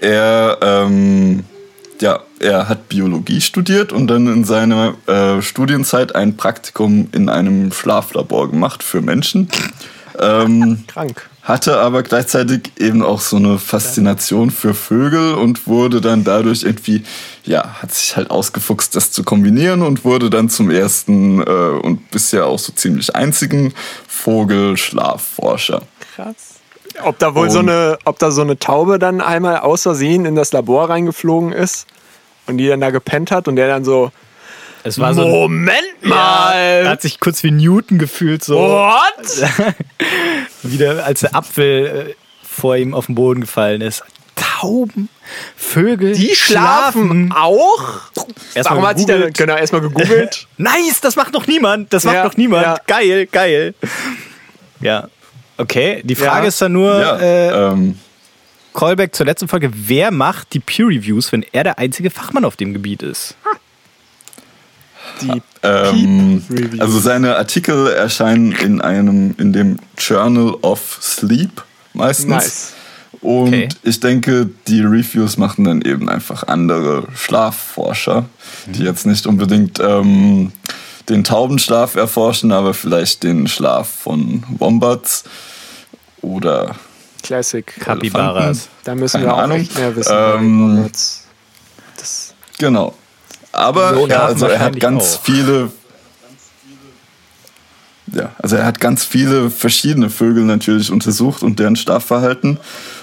[0.00, 1.44] er, ähm,
[2.00, 7.72] ja, er hat Biologie studiert und dann in seiner äh, Studienzeit ein Praktikum in einem
[7.72, 9.48] Schlaflabor gemacht für Menschen.
[10.18, 11.30] Ähm, Krank.
[11.42, 17.02] Hatte aber gleichzeitig eben auch so eine Faszination für Vögel und wurde dann dadurch irgendwie,
[17.44, 22.10] ja, hat sich halt ausgefuchst, das zu kombinieren und wurde dann zum ersten äh, und
[22.12, 23.74] bisher auch so ziemlich einzigen
[24.06, 25.82] Vogelschlafforscher.
[26.14, 26.34] Krass.
[27.02, 30.24] Ob da wohl so Und- eine, ob da so eine Taube dann einmal aus Versehen
[30.26, 31.86] in das Labor reingeflogen ist
[32.46, 34.12] und die dann da gepennt hat und der dann so,
[34.84, 36.88] Es war so ein, Moment er mal!
[36.88, 38.94] hat sich kurz wie Newton gefühlt, so What?
[40.62, 44.02] wieder als der Apfel äh, vor ihm auf den Boden gefallen ist.
[44.34, 45.08] Tauben,
[45.56, 48.00] Vögel, Die schlafen auch?
[48.54, 49.38] Erstmal Warum hat sich der, gegoogelt.
[49.38, 50.46] genau, erstmal gegoogelt.
[50.56, 51.92] Nice, das macht noch niemand.
[51.92, 52.64] Das macht Ja, noch niemand.
[52.64, 52.76] ja.
[52.86, 53.74] Geil, geil.
[54.80, 55.08] Ja.
[55.58, 56.48] Okay, die Frage Ja.
[56.48, 57.98] ist dann nur, Ja, äh, ähm,
[58.74, 62.56] Callback zur letzten Folge, wer macht die Peer Reviews, wenn er der einzige Fachmann auf
[62.56, 63.36] dem Gebiet ist?
[65.22, 66.42] Die ähm,
[66.78, 71.62] also seine Artikel erscheinen in einem, in dem Journal of Sleep
[71.94, 72.28] meistens.
[72.28, 72.72] Nice.
[73.20, 73.68] Und Okay.
[73.84, 78.22] ich denke, die Reviews machen dann eben einfach andere Schlafforscher,
[78.66, 78.72] Mhm.
[78.72, 80.50] die jetzt nicht unbedingt ähm,
[81.08, 85.24] den Taubenschlaf erforschen, aber vielleicht den Schlaf von Wombats
[86.20, 86.74] oder
[87.22, 87.64] Classic.
[87.78, 88.68] Capybaras.
[88.82, 89.58] Da müssen Keine wir auch Ahnung.
[89.60, 90.12] echt mehr wissen.
[90.16, 91.26] Ähm, Jetzt.
[91.98, 92.94] das, genau.
[93.52, 95.22] Aber So ja, also er hat ganz auch.
[95.22, 95.70] viele
[98.14, 102.58] ja, also er hat ganz viele verschiedene Vögel natürlich untersucht und deren Schlafverhalten.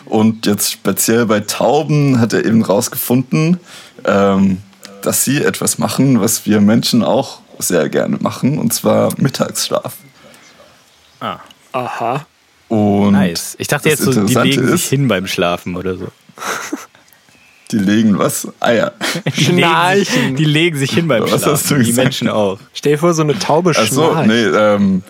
[0.05, 3.59] Und jetzt speziell bei Tauben hat er eben rausgefunden,
[4.05, 4.57] ähm,
[5.01, 9.95] dass sie etwas machen, was wir Menschen auch sehr gerne machen, und zwar Mittagsschlaf.
[11.19, 11.39] Ah,
[11.71, 12.25] aha.
[12.67, 13.55] Und nice.
[13.57, 16.07] Ich dachte jetzt so, die legen sich ist, hin beim Schlafen oder so.
[17.71, 18.47] Die legen was?
[18.59, 18.93] Eier.
[18.99, 20.35] Die legen, sich, Schnarchen.
[20.35, 21.51] die legen sich hin beim Was Schlafen.
[21.51, 22.05] hast du die gesagt?
[22.05, 22.59] Menschen auch.
[22.73, 24.27] Stell dir vor, so eine Taube Ach so, schnarcht.
[24.27, 25.03] nee, ähm,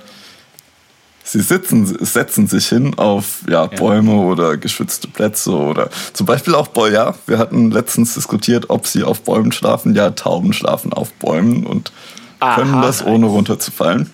[1.24, 6.68] sie sitzen, setzen sich hin auf ja, Bäume oder geschützte Plätze oder zum Beispiel auch
[6.68, 6.96] Bäume.
[6.96, 9.96] Ja, wir hatten letztens diskutiert, ob sie auf Bäumen schlafen.
[9.96, 11.94] Ja, Tauben schlafen auf Bäumen und
[12.40, 12.82] können Aha.
[12.82, 14.10] das ohne runterzufallen.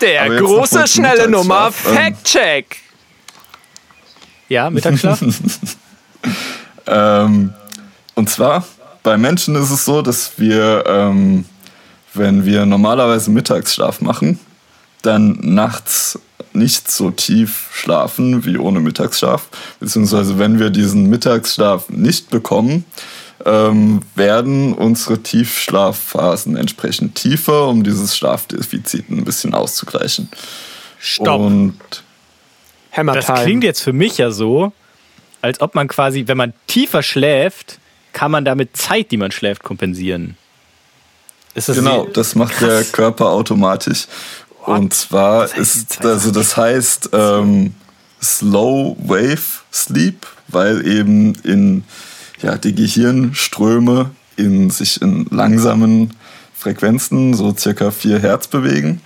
[0.00, 1.86] Der Aber jetzt noch große, zum schnelle Nummer, Mittagsschlaf.
[1.86, 2.76] Ähm, Fact-Check.
[4.48, 5.20] Ja, Mittagsschlaf?
[6.86, 7.52] Ähm,
[8.14, 8.64] und zwar,
[9.02, 11.44] bei Menschen ist es so, dass wir, ähm,
[12.14, 14.38] wenn wir normalerweise Mittagsschlaf machen,
[15.02, 16.18] dann nachts
[16.52, 19.48] nicht so tief schlafen wie ohne Mittagsschlaf.
[19.78, 22.84] Beziehungsweise wenn wir diesen Mittagsschlaf nicht bekommen,
[23.44, 30.28] ähm, werden unsere Tiefschlafphasen entsprechend tiefer, um dieses Schlafdefizit ein bisschen auszugleichen.
[30.98, 31.40] Stopp.
[31.40, 31.74] Und
[32.92, 34.72] Hammer Das klingt jetzt für mich ja so,
[35.46, 37.78] als ob man quasi, wenn man tiefer schläft,
[38.12, 40.36] kann man damit Zeit, die man schläft, kompensieren.
[41.54, 42.68] Ist das genau, das macht krass.
[42.68, 44.06] der Körper automatisch.
[44.64, 44.78] What?
[44.78, 47.74] Und zwar das heißt, ist, also das heißt ähm,
[48.22, 51.84] Slow Wave Sleep, weil eben in
[52.42, 56.10] ja, die Gehirnströme in sich in langsamen
[56.54, 59.00] Frequenzen, so circa 4 Hertz bewegen.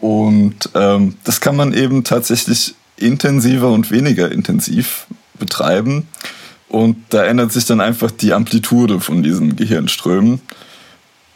[0.00, 5.06] Und ähm, das kann man eben tatsächlich intensiver und weniger intensiv
[5.38, 6.08] betreiben.
[6.68, 10.40] Und da ändert sich dann einfach die Amplitude von diesen Gehirnströmen.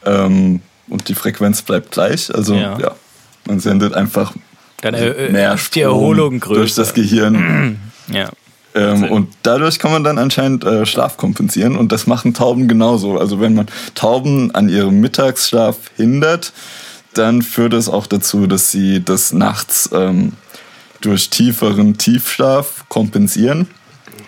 [0.05, 2.35] Ähm, und die Frequenz bleibt gleich.
[2.35, 2.95] Also ja, ja
[3.47, 4.33] man sendet einfach
[4.83, 6.61] dann mehr Strom die Erholung größer.
[6.61, 7.79] durch das Gehirn.
[8.09, 8.31] ja.
[8.75, 13.19] Ähm, und dadurch kann man dann anscheinend äh, Schlaf kompensieren und das machen Tauben genauso.
[13.19, 16.53] Also wenn man Tauben an ihrem Mittagsschlaf hindert,
[17.13, 20.33] dann führt es auch dazu, dass sie das nachts ähm,
[21.03, 23.69] durch tieferen Tiefschlaf kompensieren,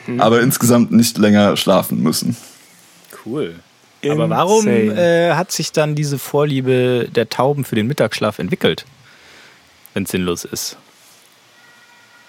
[0.06, 0.20] mhm.
[0.20, 2.36] aber insgesamt nicht länger schlafen müssen.
[3.24, 3.54] Cool.
[4.10, 8.84] Aber warum äh, hat sich dann diese Vorliebe der Tauben für den Mittagsschlaf entwickelt,
[9.94, 10.76] wenn es sinnlos ist?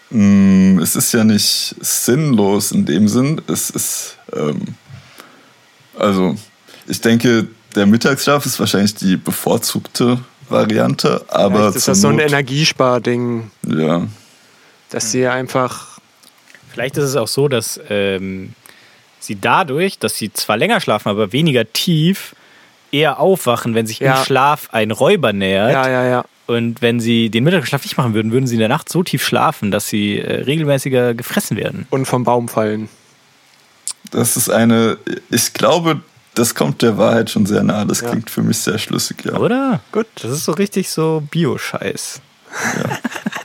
[0.09, 3.41] Mm, es ist ja nicht sinnlos in dem Sinn.
[3.47, 4.61] Es ist, ähm,
[5.97, 6.37] also,
[6.87, 11.57] ich denke, der Mittagsschlaf ist wahrscheinlich die bevorzugte Variante, aber.
[11.57, 13.51] Vielleicht ist das so ein Energiesparding.
[13.67, 14.07] Ja.
[14.89, 15.94] Dass sie einfach.
[16.75, 18.51] Vielleicht ist es auch so, dass ähm,
[19.21, 22.35] sie dadurch, dass sie zwar länger schlafen, aber weniger tief,
[22.91, 24.17] eher aufwachen, wenn sich ja.
[24.17, 25.71] im Schlaf ein Räuber nähert.
[25.71, 26.25] Ja, ja, ja.
[26.47, 29.25] Und wenn sie den Mittagsschlaf nicht machen würden, würden sie in der Nacht so tief
[29.25, 31.87] schlafen, dass sie äh, regelmäßiger gefressen werden.
[31.91, 32.89] Und vom Baum fallen.
[34.11, 34.97] Das ist eine,
[35.29, 36.01] ich glaube,
[36.33, 37.85] das kommt der Wahrheit schon sehr nah.
[37.85, 38.09] Das ja.
[38.09, 39.37] klingt für mich sehr schlüssig, ja.
[39.37, 39.79] Oder?
[39.93, 40.07] Gut.
[40.21, 42.19] Das ist so richtig so Bio-Scheiß.
[42.77, 42.99] Ja.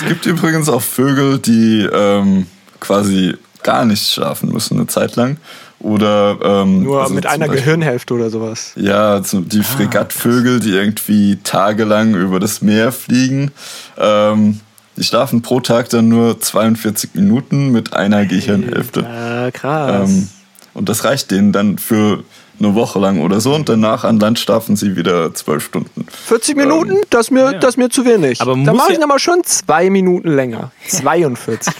[0.00, 2.46] es gibt übrigens auch Vögel, die ähm,
[2.80, 5.36] quasi gar nicht schlafen müssen eine Zeit lang.
[5.80, 8.72] Oder ähm, nur also mit einer Beispiel, Gehirnhälfte oder sowas.
[8.74, 13.52] Ja, die ah, Fregattvögel, die irgendwie tagelang über das Meer fliegen.
[13.96, 14.60] Ähm,
[14.96, 19.02] die schlafen pro Tag dann nur 42 Minuten mit einer Gehirnhälfte.
[19.02, 20.10] Ja, krass.
[20.10, 20.28] Ähm,
[20.74, 22.24] und das reicht denen dann für
[22.60, 26.06] eine Woche lang oder so und danach an Land schlafen sie wieder zwölf Stunden.
[26.26, 26.92] 40 Minuten?
[26.92, 27.58] Ähm, das, ist mir, ja.
[27.58, 28.40] das mir zu wenig.
[28.40, 30.72] Aber da mache ich aber schon zwei Minuten länger.
[30.88, 31.72] 42.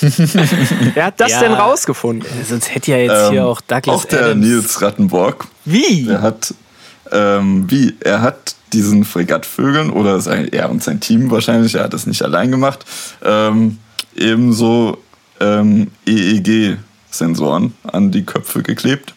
[0.94, 2.28] Wer hat das ja, denn rausgefunden?
[2.46, 4.46] Sonst hätte ja jetzt ähm, hier auch Douglas Auch der Adams.
[4.46, 5.46] Nils Rattenborg.
[5.64, 6.08] Wie?
[6.08, 6.54] Er hat,
[7.12, 7.96] ähm, wie?
[8.00, 12.22] Er hat diesen Fregattvögeln oder sein, er und sein Team wahrscheinlich, er hat das nicht
[12.22, 12.84] allein gemacht,
[13.24, 13.78] ähm,
[14.16, 14.98] ebenso
[15.40, 19.14] ähm, EEG-Sensoren an die Köpfe geklebt.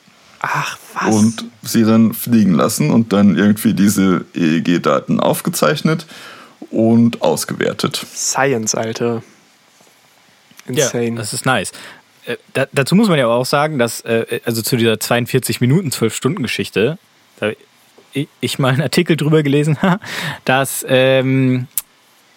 [0.50, 1.14] Ach, was?
[1.14, 6.06] Und sie dann fliegen lassen und dann irgendwie diese EEG-Daten aufgezeichnet
[6.72, 8.06] und ausgewertet.
[8.16, 9.24] Science, Alter.
[10.66, 11.10] Insane.
[11.10, 11.72] Ja, das ist nice.
[12.26, 15.92] Äh, da, dazu muss man ja auch sagen, dass, äh, also zu dieser 42 Minuten,
[15.92, 16.98] 12 Stunden Geschichte,
[17.40, 17.52] da
[18.40, 20.04] ich mal einen Artikel drüber gelesen habe,
[20.46, 21.68] dass ähm,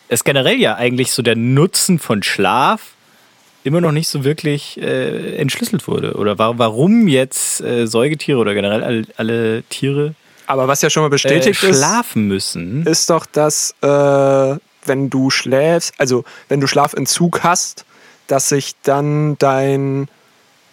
[0.08, 2.94] es generell ja eigentlich so der Nutzen von Schlaf
[3.64, 6.14] immer noch nicht so wirklich äh, entschlüsselt wurde.
[6.14, 10.14] Oder warum jetzt äh, Säugetiere oder generell alle, alle, Tiere.
[10.46, 12.86] Aber was ja schon mal bestätigt äh, schlafen müssen.
[12.86, 14.56] Ist doch, dass äh,
[14.86, 17.84] wenn du schläfst, also wenn du Schlafentzug hast,
[18.26, 20.08] dass sich dann dein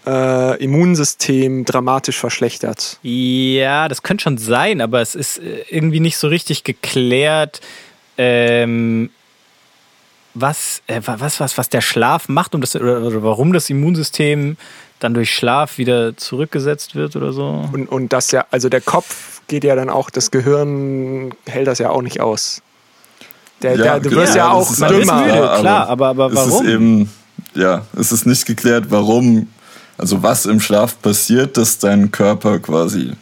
[0.05, 2.97] äh, Immunsystem dramatisch verschlechtert.
[3.01, 7.61] Ja, das könnte schon sein, aber es ist äh, irgendwie nicht so richtig geklärt,
[8.17, 9.09] ähm,
[10.41, 14.57] was, äh, was, was, was der Schlaf macht und das, oder, oder warum das Immunsystem
[14.99, 17.69] dann durch Schlaf wieder zurückgesetzt wird oder so.
[17.71, 21.79] Und, und das ja, also der Kopf geht ja dann auch, das Gehirn hält das
[21.79, 22.61] ja auch nicht aus.
[23.61, 25.21] Der, ja, der, du wirst ja, ja auch dümmer.
[25.21, 26.49] Müde, klar, aber, aber warum?
[26.49, 27.09] Es ist eben
[27.57, 29.47] ja, es ist nicht geklärt, warum,
[29.97, 33.13] also was im Schlaf passiert, dass dein Körper quasi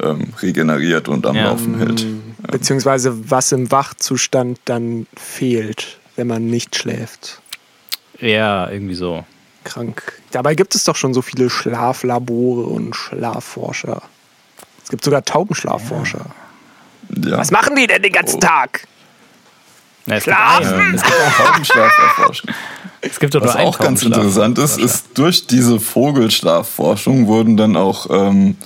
[0.00, 1.44] ähm, regeneriert und am ja.
[1.46, 2.00] Laufen hält.
[2.00, 2.06] Ja.
[2.50, 7.40] Beziehungsweise was im Wachzustand dann fehlt, wenn man nicht schläft.
[8.20, 9.24] Ja, irgendwie so.
[9.64, 10.20] Krank.
[10.30, 14.02] Dabei gibt es doch schon so viele Schlaflabore und Schlafforscher.
[14.82, 16.26] Es gibt sogar Taubenschlafforscher.
[17.24, 17.38] Ja.
[17.38, 18.40] Was machen die denn den ganzen oh.
[18.40, 18.86] Tag?
[20.06, 20.94] Na, Schlafen!
[20.94, 22.54] Es gibt auch Taubenschlaf erforschen.
[23.00, 28.06] Es gibt doch Was auch ganz interessant ist, ist, durch diese Vogelschlafforschung wurden dann auch
[28.10, 28.56] ähm,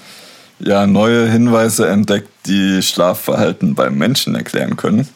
[0.59, 5.09] ja, neue Hinweise entdeckt, die Schlafverhalten beim Menschen erklären können.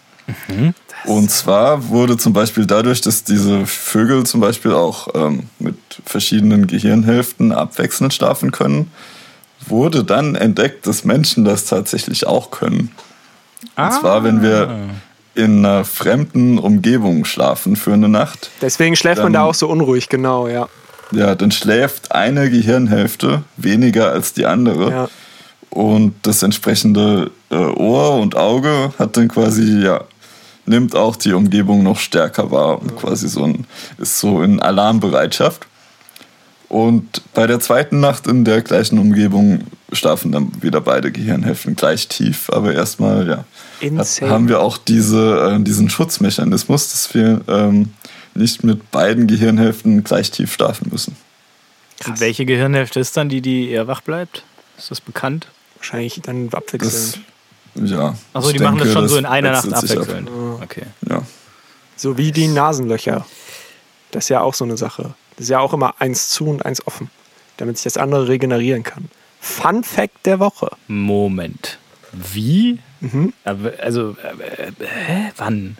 [0.48, 0.74] Mhm.
[1.04, 6.66] Und zwar wurde zum Beispiel dadurch, dass diese Vögel zum Beispiel auch ähm, mit verschiedenen
[6.66, 8.90] Gehirnhälften abwechselnd schlafen können,
[9.66, 12.90] wurde dann entdeckt, dass Menschen das tatsächlich auch können.
[13.76, 13.86] Ah.
[13.86, 14.88] Und zwar, wenn wir
[15.34, 19.68] in einer fremden Umgebung schlafen für eine Nacht, Deswegen schläft man Dann- da auch so
[19.68, 20.68] unruhig, genau, ja.
[21.12, 24.90] ja, dann schläft eine Gehirnhälfte weniger als die andere.
[24.90, 25.08] ja.
[25.70, 30.02] Und das entsprechende äh, Ohr und Auge hat dann quasi, ja,
[30.66, 33.66] nimmt auch die Umgebung noch stärker wahr und quasi so ein,
[33.98, 35.66] ist so in Alarmbereitschaft.
[36.68, 42.06] Und bei der zweiten Nacht in der gleichen Umgebung schlafen dann wieder beide Gehirnhälften gleich
[42.06, 42.48] tief.
[42.50, 43.44] Aber erstmal, ja, hat,
[43.80, 44.30] Insane.
[44.30, 47.92] haben wir auch diese, äh, diesen Schutzmechanismus, dass wir ähm,
[48.36, 51.16] nicht mit beiden Gehirnhälften gleich tief schlafen müssen.
[52.06, 54.44] Und welche Gehirnhälfte ist dann die, die eher wach bleibt?
[54.78, 55.48] Ist das bekannt?
[55.76, 57.20] Wahrscheinlich dann Das, abwechselnd.
[57.84, 58.14] Ja.
[58.32, 60.02] Achso, die machen das denke, schon so in einer Nacht sich ab.
[60.02, 60.30] abwechselnd.
[60.62, 60.82] Okay.
[61.08, 61.22] Ja.
[61.96, 63.26] So wie die Nasenlöcher.
[64.10, 65.14] Das ist ja auch so eine Sache.
[65.36, 67.10] Das ist ja auch immer eins zu und eins offen,
[67.56, 69.08] damit sich das andere regenerieren kann.
[69.40, 70.70] Fun Fact der Woche.
[70.88, 71.78] Moment.
[72.12, 72.80] Wie?
[73.44, 74.72] Aber, also, äh, äh,
[75.06, 75.32] hä?
[75.36, 75.76] Wann?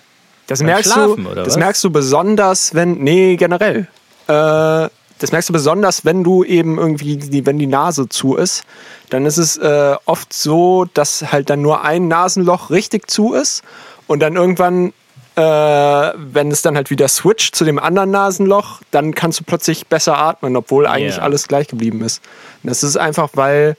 [0.47, 1.59] Das Beim merkst Schlafen, du, oder das was?
[1.59, 3.89] merkst du besonders, wenn nee generell.
[4.27, 4.89] Äh,
[5.21, 8.65] das merkst du besonders, wenn du eben irgendwie die, wenn die Nase zu ist,
[9.11, 13.63] dann ist es äh, oft so, dass halt dann nur ein Nasenloch richtig zu ist
[14.07, 14.93] und dann irgendwann,
[15.37, 19.87] äh, wenn es dann halt wieder switcht zu dem anderen Nasenloch, dann kannst du plötzlich
[19.87, 21.23] besser atmen, obwohl eigentlich Ja.
[21.23, 22.23] alles gleich geblieben ist.
[22.63, 23.77] Und das ist einfach, weil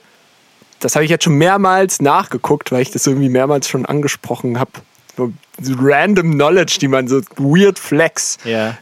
[0.78, 4.70] das habe ich jetzt schon mehrmals nachgeguckt, weil ich das irgendwie mehrmals schon angesprochen habe.
[5.16, 5.32] So
[5.78, 8.38] random Knowledge, die man so weird flex.
[8.44, 8.78] Ja.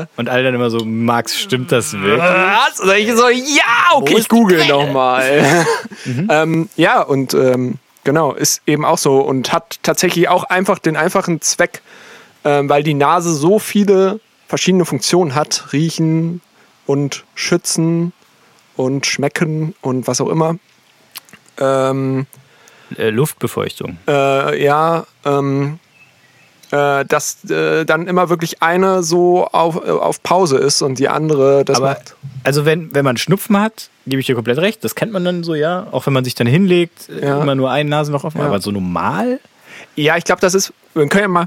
[0.00, 2.18] Äh, Und alle dann immer so, Max, stimmt das wirklich?
[2.18, 2.80] was?
[2.80, 5.64] Und ich so, ja, okay, ich google nochmal.
[6.28, 10.96] ähm, ja, und ähm, genau, ist eben auch so und hat tatsächlich auch einfach den
[10.96, 11.82] einfachen Zweck,
[12.44, 16.40] ähm, weil die Nase so viele verschiedene Funktionen hat, riechen
[16.86, 18.12] und schützen
[18.76, 20.56] und schmecken und was auch immer.
[21.58, 22.26] Ähm,
[22.98, 23.98] Äh, Luftbefeuchtung.
[24.08, 25.78] äh, ja, ähm,
[26.70, 31.08] äh, dass äh, dann immer wirklich eine so auf, äh, auf Pause ist und die
[31.08, 32.14] andere das Aber macht.
[32.44, 35.42] also wenn, wenn man Schnupfen hat, gebe ich dir komplett recht, das kennt man dann
[35.42, 35.86] so, ja.
[35.90, 37.42] Auch wenn man sich dann hinlegt, äh, Ja.
[37.42, 38.40] immer nur ein Nasenloch offen.
[38.40, 38.46] Ja.
[38.46, 39.40] Aber so normal?
[39.96, 41.46] Ja, ich glaube, das ist, wir können ja mal,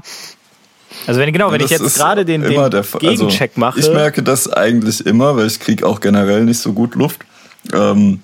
[1.06, 3.00] Also wenn genau, wenn ich Das jetzt ist gerade den, den der Fall.
[3.00, 3.80] Gegencheck also, mache.
[3.80, 7.20] Ich merke das eigentlich immer, weil ich kriege auch generell nicht so gut Luft.
[7.72, 8.20] Ähm,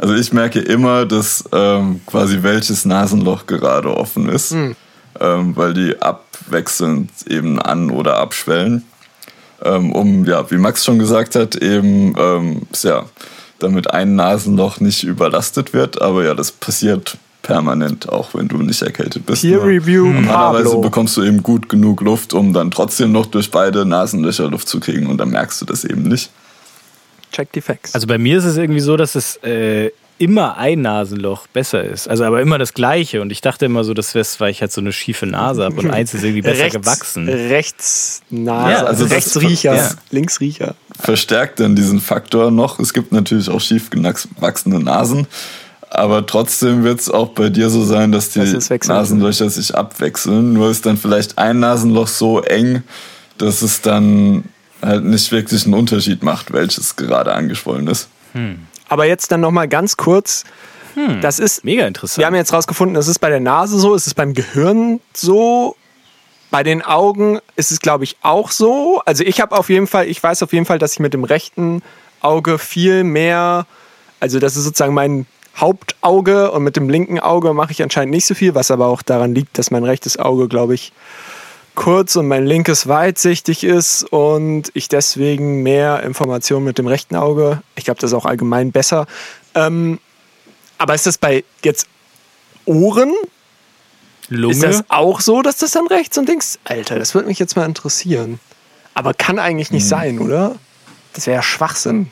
[0.00, 4.74] also ich merke immer, dass ähm, quasi welches Nasenloch gerade offen ist, Hm.
[5.20, 8.84] ähm, weil die abwechselnd eben an- oder abschwellen.
[9.62, 13.04] Ähm, um, ja, wie Max schon gesagt hat, eben, ähm, ja,
[13.58, 16.00] damit ein Nasenloch nicht überlastet wird.
[16.00, 19.42] Aber ja, das passiert permanent, auch wenn du nicht erkältet bist.
[19.42, 20.80] Peer Nur Review Normalerweise Pablo.
[20.80, 24.80] bekommst du eben gut genug Luft, um dann trotzdem noch durch beide Nasenlöcher Luft zu
[24.80, 26.30] kriegen und dann merkst du das eben nicht.
[27.30, 27.94] Check die Facts.
[27.94, 32.06] Also bei mir ist es irgendwie so, dass es äh, immer ein Nasenloch besser ist.
[32.08, 33.22] Also aber immer das gleiche.
[33.22, 35.76] Und ich dachte immer so, das wäre, weil ich halt so eine schiefe Nase habe
[35.76, 37.28] und eins ist irgendwie besser rechts, gewachsen.
[37.28, 39.90] Rechts Nase, Ja, also also das- Rechtsriecher, ja.
[40.10, 40.74] Linksriecher.
[40.98, 42.78] Verstärkt dann diesen Faktor noch.
[42.80, 45.26] Es gibt natürlich auch schief gewachsene Nasen.
[45.92, 48.86] Aber trotzdem wird es auch bei dir so sein, dass die wechselt.
[48.86, 50.52] Nasenlöcher sich abwechseln.
[50.52, 52.82] Nur ist dann vielleicht ein Nasenloch so eng,
[53.38, 54.44] dass es dann
[54.82, 58.08] halt nicht wirklich einen Unterschied macht, welches gerade angeschwollen ist.
[58.88, 60.44] Aber jetzt dann nochmal ganz kurz.
[61.20, 62.18] Das ist, Mega interessant.
[62.18, 65.76] wir haben jetzt rausgefunden, es ist bei der Nase so, es ist beim Gehirn so,
[66.50, 69.00] bei den Augen ist es, glaube ich, auch so.
[69.06, 71.24] Also ich habe auf jeden Fall, ich weiß auf jeden Fall, dass ich mit dem
[71.24, 71.82] rechten
[72.20, 73.66] Auge viel mehr,
[74.18, 75.26] also das ist sozusagen mein
[75.56, 79.02] Hauptauge und mit dem linken Auge mache ich anscheinend nicht so viel, was aber auch
[79.02, 80.92] daran liegt, dass mein rechtes Auge, glaube ich,
[81.74, 87.62] kurz und mein linkes weitsichtig ist und ich deswegen mehr Informationen mit dem rechten Auge.
[87.76, 89.06] Ich glaube, das ist auch allgemein besser.
[89.54, 89.98] Ähm,
[90.78, 91.86] aber ist das bei jetzt
[92.64, 93.12] Ohren?
[94.28, 94.54] Lunge.
[94.54, 96.58] Ist das auch so, dass das dann rechts und links?
[96.64, 98.38] Alter, das würde mich jetzt mal interessieren.
[98.94, 100.56] Aber kann eigentlich nicht sein, oder?
[101.12, 102.10] Das wäre ja Schwachsinn.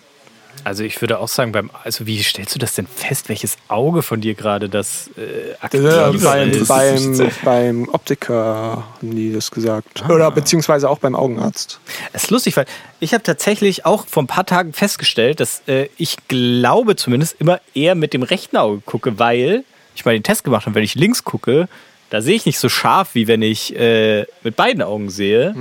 [0.65, 4.03] Also ich würde auch sagen, beim, also wie stellst du das denn fest, welches Auge
[4.03, 9.51] von dir gerade das äh, aktiv Ja, beim, ist- beim, beim Optiker haben die das
[9.51, 10.05] gesagt.
[10.09, 11.81] Oder beziehungsweise auch beim Augenarzt.
[12.13, 12.67] Es ist lustig, weil
[13.01, 17.61] ich habe tatsächlich auch vor ein paar Tagen festgestellt, dass äh, ich glaube zumindest immer
[17.75, 20.95] eher mit dem rechten Auge gucke, weil ich mal den Test gemacht habe, wenn ich
[20.95, 21.69] links gucke,
[22.11, 25.55] da sehe ich nicht so scharf, wie wenn ich äh, mit beiden Augen sehe.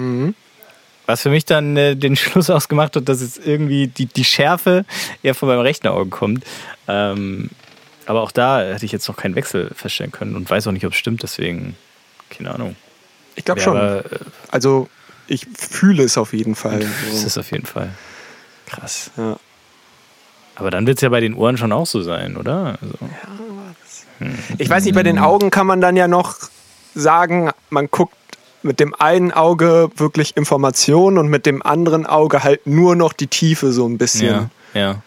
[1.08, 4.86] Was für mich dann äh, den Schluss ausgemacht hat, dass jetzt irgendwie die, die Schärfe
[5.24, 6.44] eher von meinem rechten Auge kommt.
[6.88, 7.50] Ähm,
[8.06, 10.86] aber auch da hätte ich jetzt noch keinen Wechsel feststellen können und weiß auch nicht,
[10.86, 11.76] ob es stimmt, deswegen
[12.30, 12.76] keine Ahnung.
[13.36, 13.78] Ich glaube Ja, schon.
[13.78, 14.88] aber, äh, Also
[15.28, 16.86] ich fühle es auf jeden Fall.
[17.12, 17.26] So.
[17.26, 17.90] ist auf jeden Fall
[18.66, 19.12] krass.
[19.18, 19.38] Ja.
[20.56, 22.78] Aber dann wird es ja bei den Ohren schon auch so sein, oder?
[22.82, 22.96] Also,
[24.58, 26.36] Ich weiß nicht, bei den Augen kann man dann ja noch
[26.96, 28.16] sagen, man guckt
[28.64, 33.28] mit dem einen Auge wirklich Information und mit dem anderen Auge halt nur noch die
[33.28, 34.52] Tiefe so ein bisschen.
[34.74, 35.02] Ja,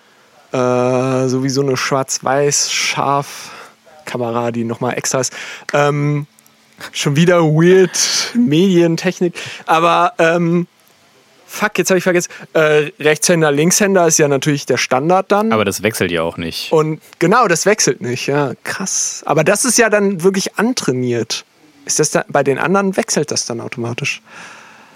[0.52, 0.52] ja.
[0.52, 5.32] Äh, so wie so eine schwarz-weiß-scharf-Kamera, die nochmal extra ist.
[5.72, 6.26] Ähm,
[6.92, 9.34] schon wieder weird Medientechnik.
[9.66, 10.66] Aber ähm,
[11.46, 12.30] fuck, jetzt habe ich vergessen.
[12.52, 15.52] Äh, Rechtshänder, Linkshänder ist ja natürlich der Standard dann.
[15.52, 16.72] Aber das wechselt ja auch nicht.
[16.72, 19.22] Und genau, das wechselt nicht, ja, krass.
[19.26, 21.44] Aber das ist ja dann wirklich antrainiert.
[21.90, 24.22] Ist das da, bei den anderen wechselt das dann automatisch?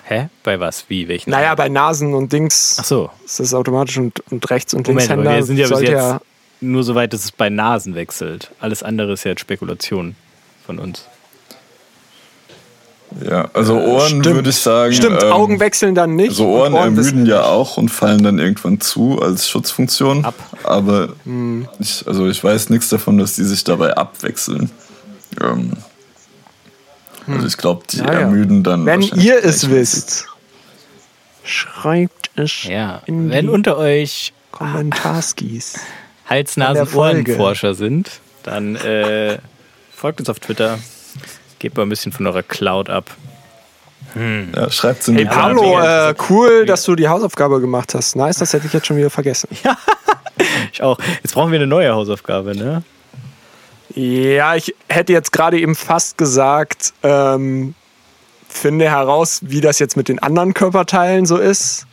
[0.04, 0.28] Hä?
[0.44, 0.84] Bei was?
[0.86, 1.08] Wie?
[1.08, 1.30] Welchen?
[1.30, 3.10] Naja, bei Nasen und Dings Ach so.
[3.24, 5.90] ist das automatisch und, und rechts und Moment, aber Linkshänder wir sind ja bis jetzt
[5.90, 6.20] ja
[6.60, 8.52] nur so weit, dass es bei Nasen wechselt.
[8.60, 10.14] Alles andere ist ja jetzt Spekulation
[10.64, 11.04] von uns.
[13.28, 14.24] Ja, also Ohren Stimmt.
[14.26, 14.92] würde ich sagen.
[14.92, 16.32] Stimmt, ähm, Augen wechseln dann nicht.
[16.36, 20.24] So und Ohren wissen- ermüden ja auch und fallen dann irgendwann zu als Schutzfunktion.
[20.24, 20.34] Ab.
[20.62, 21.66] Aber Hm.
[21.80, 24.70] ich, also ich weiß nichts davon, dass die sich dabei abwechseln.
[25.42, 25.72] Ähm,
[27.26, 28.06] Also ich glaube, die Hm.
[28.06, 28.20] Ja, ja.
[28.20, 28.86] ermüden dann.
[28.86, 30.26] Wenn ihr es wisst,
[31.44, 33.02] schreibt es Ja.
[33.06, 35.78] in Wenn die unter euch Kommentarskis.
[36.28, 37.32] Hals-, Nasen-, Folge.
[37.32, 38.10] Ohrenforscher sind,
[38.42, 39.38] dann äh,
[39.94, 40.78] folgt uns auf Twitter.
[41.58, 43.10] Gebt mal ein bisschen von eurer Cloud ab.
[44.54, 46.10] Ja, schreibt's in die Hey Pablo, mega.
[46.10, 48.14] äh, cool, dass du die Hausaufgabe gemacht hast.
[48.14, 49.48] Nice, das hätte ich jetzt schon wieder vergessen.
[50.72, 50.98] Ich auch.
[51.22, 52.82] Jetzt brauchen wir eine neue Hausaufgabe, ne?
[53.94, 57.74] Ja, ich hätte jetzt gerade eben fast gesagt, ähm,
[58.48, 61.86] finde heraus, wie das jetzt mit den anderen Körperteilen so ist.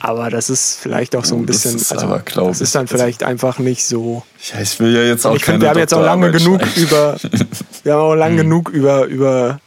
[0.00, 1.76] Aber das ist vielleicht auch so ein Oh, das bisschen.
[1.76, 4.22] ist also, aber, das ist dann also- vielleicht einfach nicht so.
[4.52, 6.60] Ja, ich will ja jetzt auch ich keine finde, wir haben jetzt auch lange genug
[6.76, 7.16] über.
[7.82, 8.18] Wir haben auch Hm.
[8.18, 9.58] lange genug über, über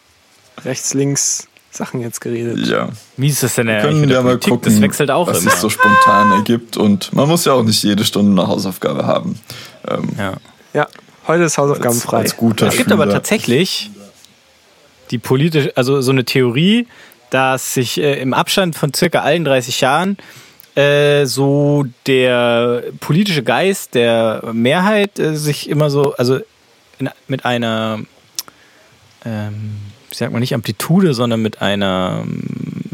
[0.64, 2.60] rechts, links Sachen jetzt geredet.
[2.68, 5.42] Ja, Wie ist das denn wir eigentlich können ja mal gucken, das wechselt auch was
[5.42, 5.52] immer.
[5.52, 6.78] sich so spontan ergibt.
[6.78, 9.40] Und man muss ja auch nicht jede Stunde eine Hausaufgabe haben.
[9.88, 10.34] Ähm, ja.
[10.74, 10.88] Ja,
[11.28, 12.18] heute ist Hausaufgaben als, frei.
[12.20, 13.16] als guter Es gibt aber Schüler.
[13.16, 13.92] tatsächlich
[15.12, 16.88] die politische, also so eine Theorie,
[17.30, 20.18] dass sich äh, im Abstand von circa allen 30 Jahren
[20.76, 26.40] äh, so der politische Geist der Mehrheit äh, sich immer so, also
[27.00, 28.00] in, mit einer,
[29.26, 29.78] ähm,
[30.10, 32.44] wie sagt man nicht Amplitude, sondern mit einer ähm,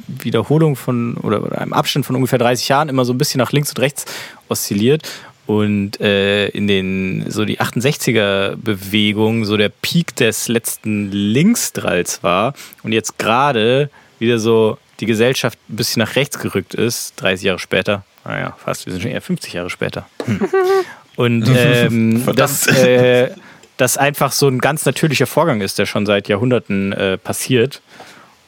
[0.07, 3.51] Wiederholung von oder, oder einem Abstand von ungefähr 30 Jahren immer so ein bisschen nach
[3.51, 4.05] links und rechts
[4.49, 5.07] oszilliert.
[5.47, 12.53] Und äh, in den so die 68er Bewegung so der Peak des letzten Linksdralls war
[12.83, 13.89] und jetzt gerade
[14.19, 18.03] wieder so die Gesellschaft ein bisschen nach rechts gerückt ist, 30 Jahre später.
[18.25, 20.07] Naja, fast, wir sind schon eher 50 Jahre später.
[20.25, 20.41] Hm.
[21.15, 22.39] Und ähm, Verdammt.
[22.39, 23.31] das, äh,
[23.77, 27.81] das einfach so ein ganz natürlicher Vorgang ist, der schon seit Jahrhunderten äh, passiert.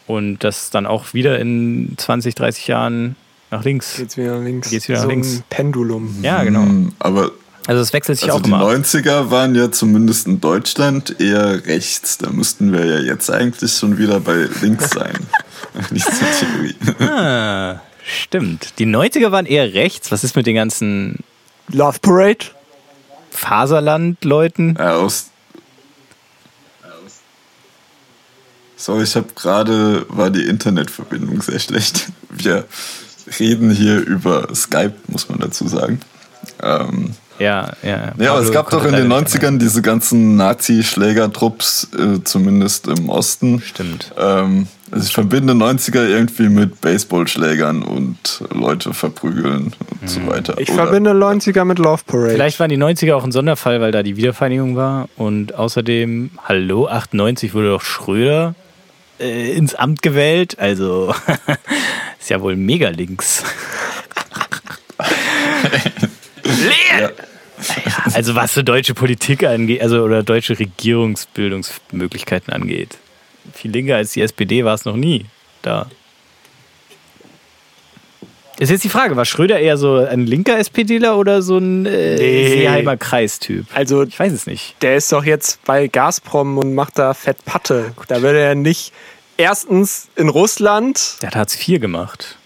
[0.07, 3.15] Und das dann auch wieder in 20, 30 Jahren
[3.51, 3.95] nach links.
[3.97, 4.69] Geht's wieder nach links.
[4.69, 5.35] Geht's wieder so nach links.
[5.37, 6.15] Ein Pendulum.
[6.21, 6.61] Ja, genau.
[6.63, 7.31] Hm, Aber
[7.67, 8.61] Also es wechselt sich also auch die immer.
[8.61, 8.67] ab.
[8.69, 12.17] 90er waren ja zumindest in Deutschland eher rechts.
[12.17, 15.13] Da müssten wir ja jetzt eigentlich schon wieder bei links sein.
[15.91, 17.05] Nicht zur Theorie.
[17.11, 18.73] Ah, stimmt.
[18.79, 20.11] Die 90er waren eher rechts.
[20.11, 21.17] Was ist mit den ganzen
[21.69, 22.45] Love Parade?
[23.31, 24.75] Faserland-Leuten?
[24.77, 25.27] Ja, aus.
[28.75, 32.07] Sorry, ich habe gerade war die Internetverbindung sehr schlecht.
[32.29, 32.65] Wir
[33.39, 35.99] reden hier über Skype, muss man dazu sagen.
[36.63, 38.11] Ähm, Ja, ja.
[38.17, 42.23] ja, aber es Pablo gab doch in den leider nicht 90ern diese ganzen Nazi-Schlägertrupps, äh,
[42.23, 43.61] zumindest im Osten.
[43.61, 44.11] Stimmt.
[44.17, 50.55] Ähm, also ich verbinde 90er irgendwie mit Baseballschlägern und Leute verprügeln und so weiter.
[50.57, 52.31] Ich Oder- verbinde 90er mit Love Parade.
[52.31, 55.07] Vielleicht waren die 90er auch ein Sonderfall, weil da die Wiedervereinigung war.
[55.15, 58.55] Und außerdem, hallo, 98 wurde doch Schröder
[59.19, 60.57] äh, ins Amt gewählt.
[60.59, 61.13] Also
[62.19, 63.43] ist ja wohl mega links.
[66.99, 67.11] Ja.
[68.13, 72.97] Also was so deutsche Politik angeht, also oder deutsche Regierungsbildungsmöglichkeiten angeht.
[73.53, 75.25] Viel linker als die SPD war es noch nie
[75.61, 75.87] da.
[78.59, 82.15] Ist jetzt die Frage, war Schröder eher so ein linker SPDler oder so ein äh,
[82.17, 82.49] Nee.
[82.49, 83.65] Seeheimer Kreistyp?
[83.73, 84.75] also Ich weiß es nicht.
[84.81, 87.93] der ist doch jetzt bei Gazprom und macht da fett Patte.
[88.09, 88.91] Da würde er nicht
[89.37, 92.37] erstens in Russland, Der hat Hartz IV gemacht.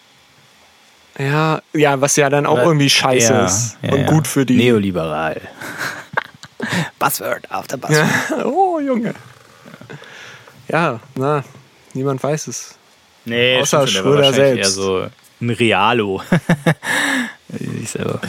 [1.17, 4.05] ja, ja, was ja dann auch irgendwie scheiße Ja, ist ja, und ja.
[4.07, 4.55] gut für die.
[4.57, 5.41] Neoliberal.
[6.99, 8.45] Buzzword after Buzzword.
[8.45, 9.13] oh, Junge.
[10.67, 11.43] Ja, na,
[11.93, 12.75] niemand weiß es.
[13.25, 14.59] Nee, Außer Schröder selbst.
[14.59, 15.07] Eher so
[15.43, 16.21] ein Realo.
[17.81, 18.21] ich selber.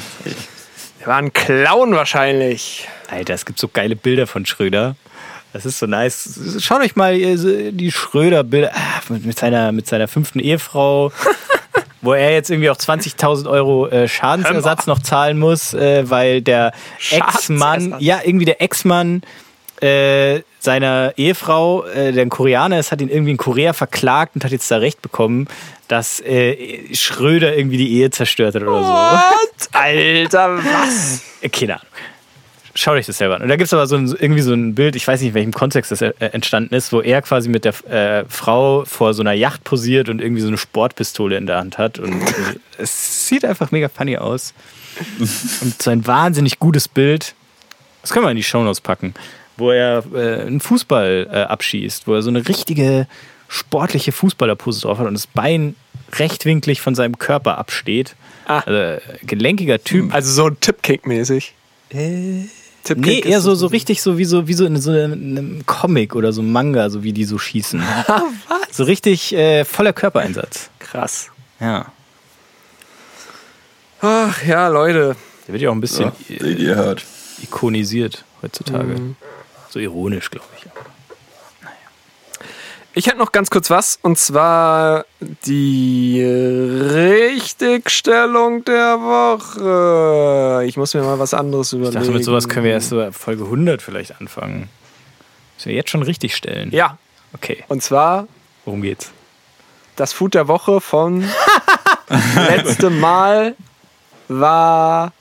[1.00, 2.88] Er war ein Clown wahrscheinlich.
[3.08, 4.96] Alter, es gibt so geile Bilder von Schröder.
[5.52, 6.58] Das ist so nice.
[6.60, 11.12] Schaut euch mal äh, so die Schröder-Bilder ah, mit mit seiner, mit seiner fünften Ehefrau,
[12.00, 16.72] wo er jetzt irgendwie auch 20.000 Euro äh, Schadensersatz noch zahlen muss, äh, weil der
[17.10, 19.22] Ex-Mann, ja, irgendwie der Ex-Mann
[19.80, 24.44] äh, seiner Ehefrau, äh, der ein Koreaner ist, hat ihn irgendwie in Korea verklagt und
[24.44, 25.46] hat jetzt da Recht bekommen,
[25.88, 28.88] dass äh, Schröder irgendwie die Ehe zerstört hat oder so.
[28.88, 29.68] What?
[29.72, 31.22] Alter, was?
[31.40, 31.86] Äh, Keine Ahnung.
[32.76, 33.42] Schaut euch das selber an.
[33.42, 35.34] Und da gibt es aber so ein, irgendwie so ein Bild, ich weiß nicht, in
[35.34, 39.22] welchem Kontext das äh, entstanden ist, wo er quasi mit der äh, Frau vor so
[39.22, 42.00] einer Yacht posiert und irgendwie so eine Sportpistole in der Hand hat.
[42.00, 44.54] Und äh, es sieht einfach mega funny aus.
[45.60, 47.34] Und so ein wahnsinnig gutes Bild.
[48.02, 49.14] Das können wir in die Shownotes packen.
[49.56, 53.06] Wo er äh, einen Fußball äh, abschießt, wo er so eine richtige
[53.48, 55.76] sportliche Fußballerpose drauf hat und das Bein
[56.14, 58.16] rechtwinklig von seinem Körper absteht.
[58.46, 58.60] Ah.
[58.66, 60.12] Also, gelenkiger Typ.
[60.14, 61.52] Also so Tipkick-mäßig.
[61.92, 62.46] Nee,
[62.82, 66.14] Tipkick eher ist so, so richtig so wie so, wie so in so einem Comic
[66.14, 67.80] oder so einem Manga, so wie die so schießen.
[68.06, 68.76] Was?
[68.76, 70.70] So richtig äh, voller Körpereinsatz.
[70.80, 71.30] Krass.
[71.60, 71.86] Ja.
[74.00, 75.16] Ach ja, Leute.
[75.46, 77.04] Der wird ja auch ein bisschen Ja, hört.
[77.42, 78.96] ikonisiert heutzutage.
[79.74, 80.66] So ironisch, glaube ich.
[82.96, 85.04] Ich hätte noch ganz kurz was, und zwar
[85.46, 86.22] die
[86.94, 90.64] Richtigstellung der Woche.
[90.66, 91.98] Ich muss mir mal was anderes Ich überlegen.
[91.98, 94.68] dachte, mit sowas können wir erst so Folge 100 vielleicht anfangen.
[95.56, 96.70] Müssen wir jetzt schon richtig stellen?
[96.70, 96.96] Ja,
[97.32, 98.28] Okay, und zwar
[98.64, 99.10] worum geht's?
[99.96, 101.24] das Food der Woche von
[102.48, 103.56] letzte Mal
[104.28, 105.12] war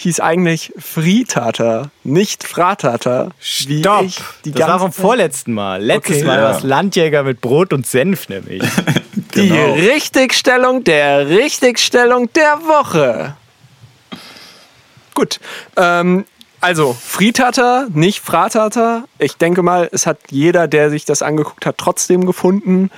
[0.00, 3.28] hieß eigentlich Fritata, nicht Fratata.
[3.66, 4.04] wie Stopp!
[4.04, 5.82] ich die das war vom vorletzten Mal.
[5.82, 6.26] Letztes Okay.
[6.26, 6.44] Mal Ja.
[6.44, 8.62] war es Landjäger mit Brot und Senf nämlich.
[9.34, 9.72] Die Genau.
[9.74, 13.36] Richtigstellung der Richtigstellung der Woche.
[15.14, 15.40] Gut.
[15.76, 16.24] Ähm,
[16.60, 19.04] also, Fritata, nicht Fratata.
[19.18, 22.90] Ich denke mal, es hat jeder, der sich das angeguckt hat, trotzdem gefunden.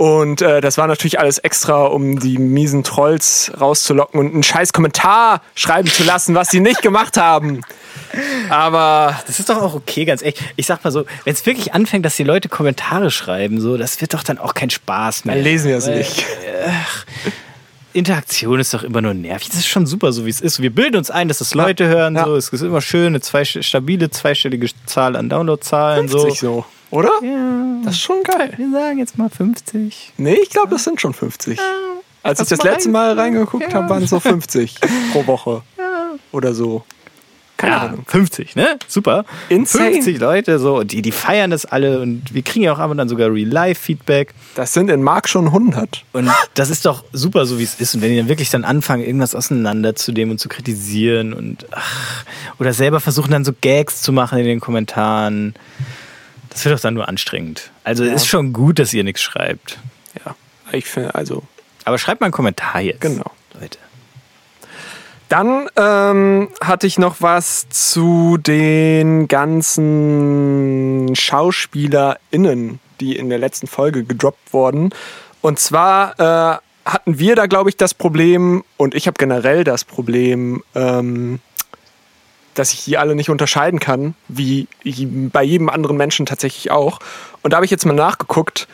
[0.00, 4.72] Und äh, das war natürlich alles extra, um die miesen Trolls rauszulocken und einen scheiß
[4.72, 7.60] Kommentar schreiben zu lassen, was sie nicht gemacht haben.
[8.48, 10.40] Aber Das ist doch auch okay, ganz ehrlich.
[10.56, 14.00] Ich sag mal so, wenn es wirklich anfängt, dass die Leute Kommentare schreiben, so, das
[14.00, 15.34] wird doch dann auch kein Spaß mehr.
[15.34, 16.24] dann lesen wir es nicht.
[17.92, 19.50] Interaktion ist doch immer nur nervig.
[19.50, 20.62] Das ist schon super, so wie es ist.
[20.62, 22.14] Wir bilden uns ein, dass das Leute hören.
[22.14, 22.24] ja.
[22.24, 22.36] So.
[22.36, 26.08] Es ist immer schön, eine zwei, stabile zweistellige Zahl an Downloadzahlen.
[26.08, 26.20] So.
[26.20, 27.10] 50 so, oder?
[27.22, 28.52] Ja, Das ist schon geil.
[28.56, 30.12] wir sagen jetzt mal 50.
[30.16, 31.58] Nee, ich glaube, das sind schon 50.
[32.22, 33.74] Als ich Hast das du mal letzte Mal reingeguckt Ja.
[33.74, 34.76] habe, waren es so 50
[35.12, 35.62] pro Woche.
[36.32, 36.84] Oder so.
[37.56, 38.04] Keine Ja, Ahnung.
[38.06, 38.78] 50, ne?
[38.88, 39.24] Super.
[39.50, 39.92] Insane.
[39.92, 42.90] 50 Leute, so, und die, die feiern das alle und wir kriegen ja auch ab
[42.90, 44.32] und dann sogar Real-Life-Feedback.
[44.54, 46.04] Das sind in Mark schon 100.
[46.14, 47.94] Und das ist doch super, so wie es ist.
[47.94, 52.24] Und wenn die dann wirklich dann anfangen, irgendwas auseinanderzunehmen und zu kritisieren und ach,
[52.58, 55.54] oder selber versuchen dann so Gags zu machen in den Kommentaren,
[56.50, 57.70] das wird doch dann nur anstrengend.
[57.84, 59.78] Also ist schon gut, dass ihr nichts schreibt.
[60.24, 60.34] Ja,
[60.72, 61.42] ich finde, also.
[61.84, 63.00] Aber schreibt mal einen Kommentar jetzt.
[63.00, 63.30] Genau.
[63.58, 63.78] Leute.
[65.28, 74.02] Dann ähm, hatte ich noch was zu den ganzen SchauspielerInnen, die in der letzten Folge
[74.02, 74.90] gedroppt wurden.
[75.40, 79.84] Und zwar äh, hatten wir da, glaube ich, das Problem, und ich habe generell das
[79.84, 81.38] Problem, ähm,
[82.54, 84.66] dass ich die alle nicht unterscheiden kann, wie
[85.32, 86.98] bei jedem anderen Menschen tatsächlich auch.
[87.42, 88.68] Und da habe ich jetzt mal nachgeguckt.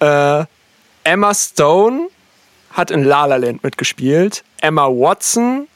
[0.00, 0.44] Äh,
[1.04, 2.08] Emma Stone
[2.72, 4.44] hat in La La Land mitgespielt.
[4.60, 5.68] Emma Watson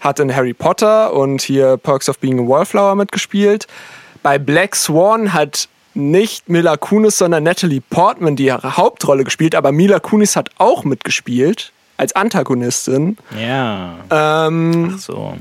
[0.00, 3.66] hat in Harry Potter und hier Perks of Being a Wallflower mitgespielt.
[4.22, 9.98] Bei Black Swan hat nicht Mila Kunis, sondern Natalie Portman die Hauptrolle gespielt, aber Mila
[9.98, 13.18] Kunis hat auch mitgespielt als Antagonistin.
[13.36, 13.96] Ja.
[14.10, 15.34] Ähm, Ach so.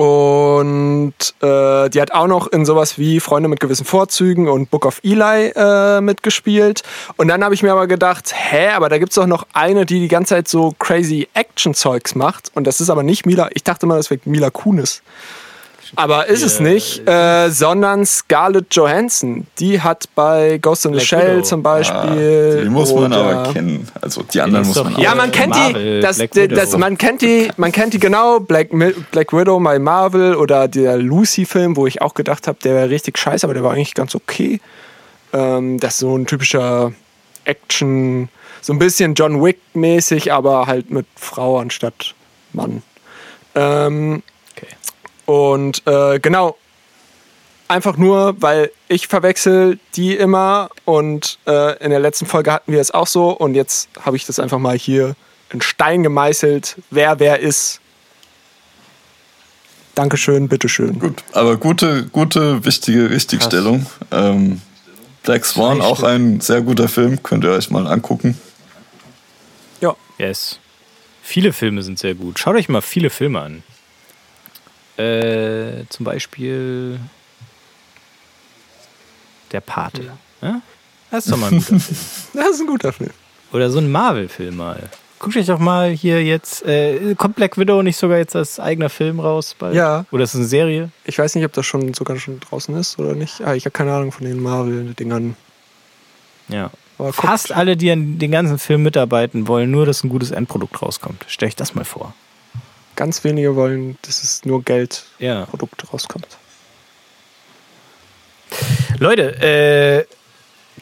[0.00, 4.86] Und äh, die hat auch noch in sowas wie Freunde mit gewissen Vorzügen und Book
[4.86, 6.84] of Eli äh, mitgespielt.
[7.18, 9.84] Und dann habe ich mir aber gedacht, hä, aber da gibt es doch noch eine,
[9.84, 12.50] die die ganze Zeit so crazy Action-Zeugs macht.
[12.54, 13.50] Und das ist aber nicht Mila.
[13.52, 15.02] Ich dachte immer, das wäre Mila Kunis.
[15.96, 19.46] Aber ist es nicht, äh, sondern Scarlett Johansson.
[19.58, 21.42] Die hat bei Ghost in the Shell Widow.
[21.42, 22.60] zum Ah, Beispiel.
[22.64, 23.88] die muss man aber kennen.
[24.00, 26.18] Also die anderen ist muss man hier- ja, auch man kennt Marvel, die, das,
[26.50, 28.68] das, man kennt die, man kennt die genau, Black,
[29.10, 33.18] Black Widow bei Marvel oder der Lucy-Film, wo ich auch gedacht habe, der wäre richtig
[33.18, 34.60] scheiße, aber der war eigentlich ganz okay.
[35.32, 36.92] Ähm, das ist so ein typischer
[37.44, 38.28] Action,
[38.60, 42.14] so ein bisschen John Wick-mäßig, aber halt mit Frau anstatt
[42.52, 42.82] Mann.
[43.54, 44.22] Ähm,
[44.56, 44.66] Okay.
[45.30, 46.56] Und äh, genau,
[47.68, 52.80] einfach nur, weil ich verwechsel die immer und äh, in der letzten Folge hatten wir
[52.80, 55.14] es auch so und jetzt habe ich das einfach mal hier
[55.52, 57.80] in Stein gemeißelt, wer wer ist.
[59.94, 60.98] Dankeschön, bitteschön.
[60.98, 63.86] Gut, aber gute, gute, wichtige Richtigstellung.
[64.10, 64.60] Ähm,
[65.22, 68.36] Black Swan, auch ein sehr guter Film, könnt ihr euch mal angucken.
[69.80, 70.58] Ja, Yes.
[71.22, 72.40] Viele Filme sind sehr gut.
[72.40, 73.62] Schaut euch mal viele Filme an.
[75.00, 77.00] Äh, zum Beispiel
[79.52, 80.12] Der Pate.
[80.42, 80.60] Ja?
[81.10, 81.80] Das ist doch mal ein guter Film.
[82.34, 83.10] Das ist ein guter Film.
[83.52, 84.88] Oder so ein Marvel-Film mal.
[85.18, 88.88] Guckt euch doch mal hier jetzt, äh, kommt Black Widow nicht sogar jetzt als eigener
[88.88, 89.54] Film raus?
[89.58, 89.74] Bald?
[89.74, 90.06] Ja.
[90.12, 90.90] Oder ist es eine Serie?
[91.04, 93.40] Ich weiß nicht, ob das schon sogar schon draußen ist oder nicht.
[93.42, 95.36] Ah, ich habe keine Ahnung von den Marvel-Dingern.
[96.48, 96.70] Ja.
[96.96, 97.58] Aber Fast guckt.
[97.58, 101.24] alle, die an den ganzen Film mitarbeiten, wollen nur, dass ein gutes Endprodukt rauskommt.
[101.28, 102.14] Stell euch das mal vor.
[103.00, 104.64] Ganz wenige wollen, dass es nur Ja.
[104.66, 106.26] Geldprodukt rauskommt.
[108.98, 110.04] Leute, äh,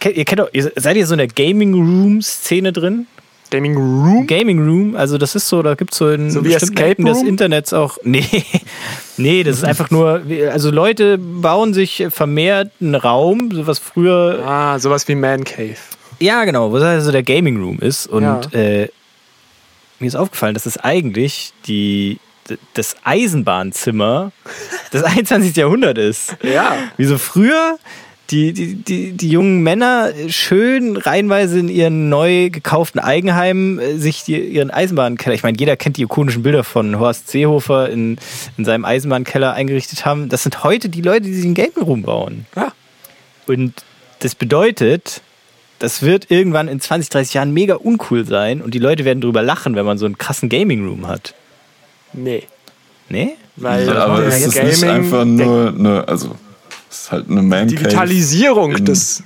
[0.00, 3.06] kennt, ihr kennt doch, ihr, seid ihr so in der Gaming Room Szene drin?
[3.52, 4.26] Gaming Room?
[4.26, 7.22] Gaming Room, also das ist so, da gibt es so in So bestimmten Ecken des?
[7.22, 7.98] Internets auch.
[8.02, 8.24] Nee,
[9.16, 14.42] nee, das ist einfach nur, also Leute bauen sich vermehrt einen Raum, so was früher
[14.44, 15.76] Ah, sowas wie Man Cave.
[16.18, 18.08] Ja, genau, wo also der Gaming Room ist.
[18.08, 18.40] Und Ja.
[18.50, 18.88] äh,
[19.98, 22.18] mir ist aufgefallen, dass es eigentlich die,
[22.74, 24.32] das Eisenbahnzimmer
[24.92, 25.56] des 21.
[25.56, 26.36] Jahrhunderts ist.
[26.42, 26.76] Ja.
[26.96, 27.78] Wie so früher
[28.30, 34.24] die, die, die, die jungen Männer schön reihenweise in ihren neu gekauften Eigenheimen äh, sich
[34.24, 38.18] die, ihren Eisenbahnkeller, ich meine, jeder kennt die ikonischen Bilder von Horst Seehofer in,
[38.58, 40.28] in seinem Eisenbahnkeller eingerichtet haben.
[40.28, 42.46] Das sind heute die Leute, die sich einen Gaming Room bauen.
[42.54, 42.72] Ja.
[43.46, 43.72] Und
[44.18, 45.22] das bedeutet,
[45.78, 49.42] das wird irgendwann in 20, 30 Jahren mega uncool sein und die Leute werden drüber
[49.42, 51.34] lachen, wenn man so einen krassen Gaming Room hat.
[52.12, 52.44] Nee.
[53.08, 53.36] Nee?
[53.56, 56.36] Weil Ja, aber ist es nicht einfach nur eine, also,
[56.90, 57.76] es ist halt eine Man Cave.
[57.76, 59.22] Digitalisierung in- des,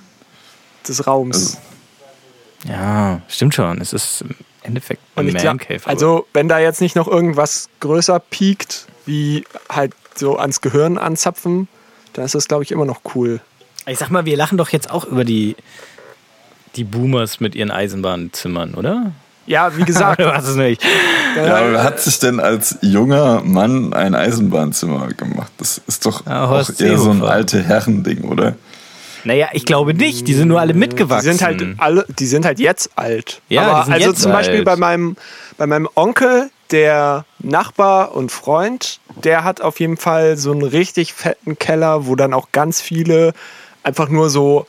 [0.86, 1.36] des Raums.
[1.56, 3.80] Also, Ja, stimmt schon.
[3.80, 5.80] Es ist im Endeffekt Und ein ich Man Cave.
[5.86, 11.66] also, wenn da jetzt nicht noch irgendwas größer piekt, wie halt so ans Gehirn anzapfen,
[12.12, 13.40] dann ist das, glaube ich, immer noch cool.
[13.86, 15.56] ich sag mal, wir lachen doch jetzt auch über die,
[16.76, 19.12] die Boomers mit ihren Eisenbahnzimmern, oder?
[19.46, 20.82] Ja, wie gesagt, Oder was ist nicht?
[21.36, 25.50] ja, aber wer hat sich denn als junger Mann ein Eisenbahnzimmer gemacht?
[25.58, 28.54] Das ist doch Ja, auch eher so ein alte Herrending, oder?
[29.24, 30.26] Naja, ich glaube nicht.
[30.28, 31.32] Die sind nur alle die mitgewachsen.
[31.32, 33.40] sind halt alle, die sind halt jetzt alt.
[33.48, 34.64] Ja, Aber die sind also jetzt zum Beispiel alt.
[34.64, 35.16] bei meinem,
[35.58, 41.12] bei meinem Onkel, der Nachbar und Freund, der hat auf jeden Fall so einen richtig
[41.14, 43.32] fetten Keller, wo dann auch ganz viele
[43.82, 44.66] einfach nur so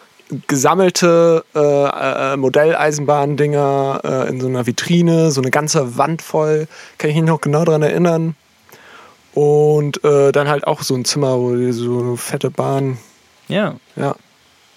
[0.47, 1.59] gesammelte äh,
[2.33, 6.67] äh, Modelleisenbahndinger äh, in so einer Vitrine, so eine ganze Wand voll,
[6.97, 8.35] kann ich mich noch genau daran erinnern.
[9.33, 12.97] Und äh, dann halt auch so ein Zimmer, wo die so eine fette Bahn,
[13.47, 13.75] ja.
[13.95, 14.15] ja.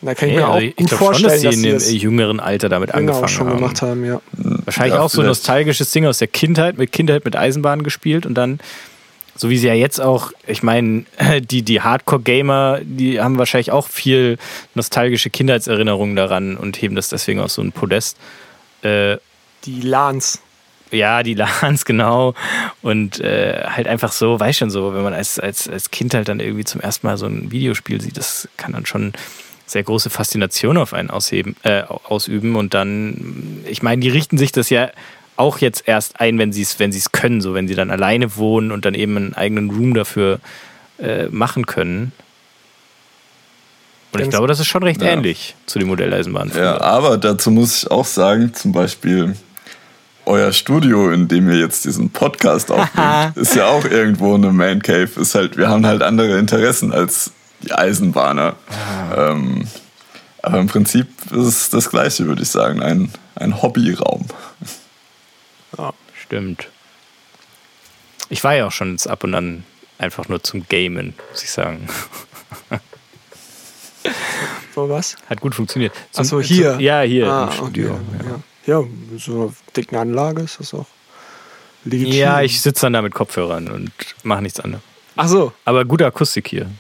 [0.03, 1.79] Da kann ich Ja, mir auch also ich gut glaube schon, vorstellen, dass sie in
[1.79, 3.57] dem jüngeren Alter damit auch angefangen schon haben.
[3.57, 4.21] gemacht haben, ja.
[4.33, 8.25] Wahrscheinlich Ja, auch so ein nostalgisches Ding aus der Kindheit, mit Kindheit mit Eisenbahn gespielt
[8.27, 8.59] und dann,
[9.37, 11.05] so wie sie ja jetzt auch, ich meine,
[11.41, 14.39] die, die Hardcore-Gamer, die haben wahrscheinlich auch viel
[14.75, 18.17] nostalgische Kindheitserinnerungen daran und heben das deswegen auf so ein Podest.
[18.83, 19.17] Äh,
[19.65, 20.41] Die LANs.
[20.91, 22.35] ja, die LANs, genau.
[22.83, 26.29] Und äh, halt einfach so, weiß schon so, wenn man als, als, als Kind halt
[26.29, 29.13] dann irgendwie zum ersten Mal so ein Videospiel sieht, das kann dann schon
[29.67, 32.55] sehr große Faszination auf einen ausheben, äh, ausüben.
[32.55, 34.91] Und dann, ich meine, die richten sich das ja
[35.37, 38.37] auch jetzt erst ein, wenn sie es wenn sie's können, so wenn sie dann alleine
[38.37, 40.41] wohnen und dann eben einen eigenen Room dafür
[40.99, 42.13] äh, machen können.
[44.13, 45.09] Und ich glaube, das ist schon recht Ja.
[45.09, 46.57] ähnlich zu den Modelleisenbahnen.
[46.57, 49.37] Ja, aber dazu muss ich auch sagen, zum Beispiel
[50.25, 54.81] euer Studio, in dem ihr jetzt diesen Podcast aufnehmt, ist ja auch irgendwo eine Man
[54.81, 55.11] Cave.
[55.21, 57.31] Ist halt, wir haben halt andere Interessen als
[57.63, 58.55] die Eisenbahner.
[59.17, 59.67] Ähm,
[60.43, 62.81] aber im Prinzip ist es das Gleiche, würde ich sagen.
[62.83, 64.25] Ein, ein Hobbyraum.
[66.27, 66.69] Stimmt.
[68.29, 69.65] Ich war ja auch schon ab und an
[69.99, 71.89] einfach nur zum Gamen, muss ich sagen.
[74.75, 75.17] Wo was?
[75.29, 75.93] Hat gut funktioniert.
[76.11, 76.73] Zum, Achso, hier.
[76.73, 77.93] Zum, ja, hier ah, im Studio.
[77.93, 78.29] Okay,
[78.67, 78.81] ja.
[78.81, 80.87] ja, mit so einer dicken Anlage ist das auch
[81.85, 82.15] legitim.
[82.15, 83.91] Ja, ich sitze dann da mit Kopfhörern und
[84.23, 84.85] mache nichts anderes.
[85.17, 86.71] Ach so, Aber gute Akustik hier.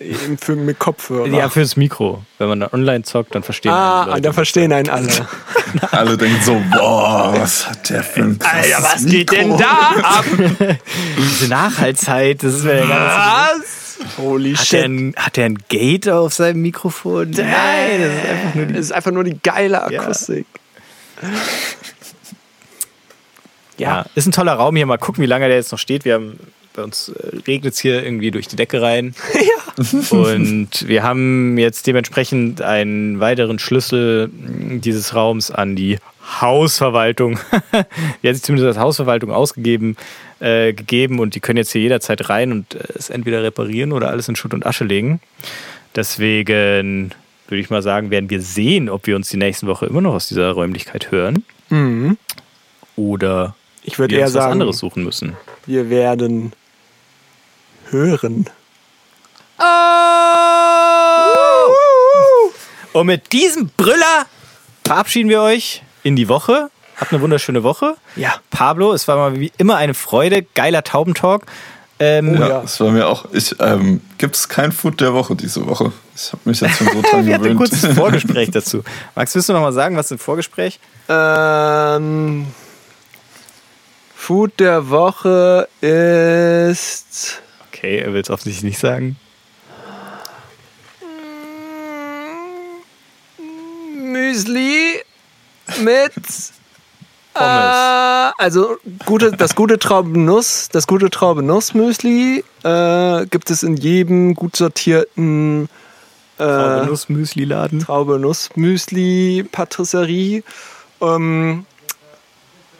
[0.00, 1.26] Eben für, mit Kopfhörer.
[1.28, 2.22] Ja, fürs Mikro.
[2.38, 4.22] Wenn man da online zockt, dann verstehen ah, Leute.
[4.22, 5.08] da verstehen einen alle.
[5.90, 9.34] Alle denken so, boah, was hat der für ein Alter, was geht Mikro?
[9.34, 10.24] denn da ab?
[11.18, 14.18] Diese Nachhaltzeit, das ist mir ja gar nicht Was?
[14.18, 14.84] Holy hat der, shit.
[14.84, 17.30] ein, hat der ein Gate auf seinem Mikrofon?
[17.30, 20.02] Nein, das ist einfach nur die Es ist einfach nur die geile Ja.
[20.02, 20.46] Akustik.
[23.78, 24.86] Ja, ist ein toller Raum hier.
[24.86, 26.04] Mal gucken, wie lange der jetzt noch steht.
[26.04, 26.38] Wir haben
[26.74, 29.14] bei uns äh, regnet es hier irgendwie durch die Decke rein.
[30.10, 35.98] Und wir haben jetzt dementsprechend einen weiteren Schlüssel mh, dieses Raums an die
[36.40, 37.38] Hausverwaltung.
[38.22, 39.96] die hat sich zumindest als Hausverwaltung ausgegeben,
[40.40, 44.10] äh, gegeben und die können jetzt hier jederzeit rein und äh, es entweder reparieren oder
[44.10, 45.20] alles in Schutt und Asche legen.
[45.94, 47.12] Deswegen
[47.48, 50.14] würde ich mal sagen, werden wir sehen, ob wir uns die nächsten Woche immer noch
[50.14, 52.18] aus dieser Räumlichkeit hören Mhm.
[52.96, 55.34] oder Ich würde wir eher uns was sagen, anderes suchen müssen.
[55.66, 56.52] wir werden
[57.94, 58.46] hören.
[62.92, 64.26] Und mit diesem Brüller
[64.84, 66.70] verabschieden wir euch in die Woche.
[66.96, 67.94] Habt eine wunderschöne Woche.
[68.14, 68.34] Ja.
[68.50, 70.42] Pablo, es war mal wie immer eine Freude.
[70.54, 71.44] Geiler Taubentalk.
[71.98, 72.60] Ähm, Ja, ja.
[72.60, 73.26] das war mir auch.
[73.32, 75.92] Ich, ähm, Gibt es kein Food der Woche diese Woche?
[76.14, 77.70] Ich habe mich jetzt schon so dran Wir hatten ein gewöhnt.
[77.70, 78.82] kurzes Vorgespräch dazu.
[79.16, 80.78] Max, willst du noch mal sagen, was im Vorgespräch?
[81.08, 82.46] Ähm,
[84.14, 87.40] Food der Woche ist.
[87.84, 89.16] Okay, er will es offensichtlich nicht sagen.
[93.94, 95.02] Müsli
[95.82, 96.12] mit.
[97.34, 104.56] Äh, also gute, das gute Traubenuss, das gute Traubenuss-Müsli äh, gibt es in jedem gut
[104.56, 105.68] sortierten
[106.38, 107.80] äh, Nussmüsli-Laden.
[107.80, 110.42] Traube-Nuss-Müsli Patisserie
[111.02, 111.66] ähm,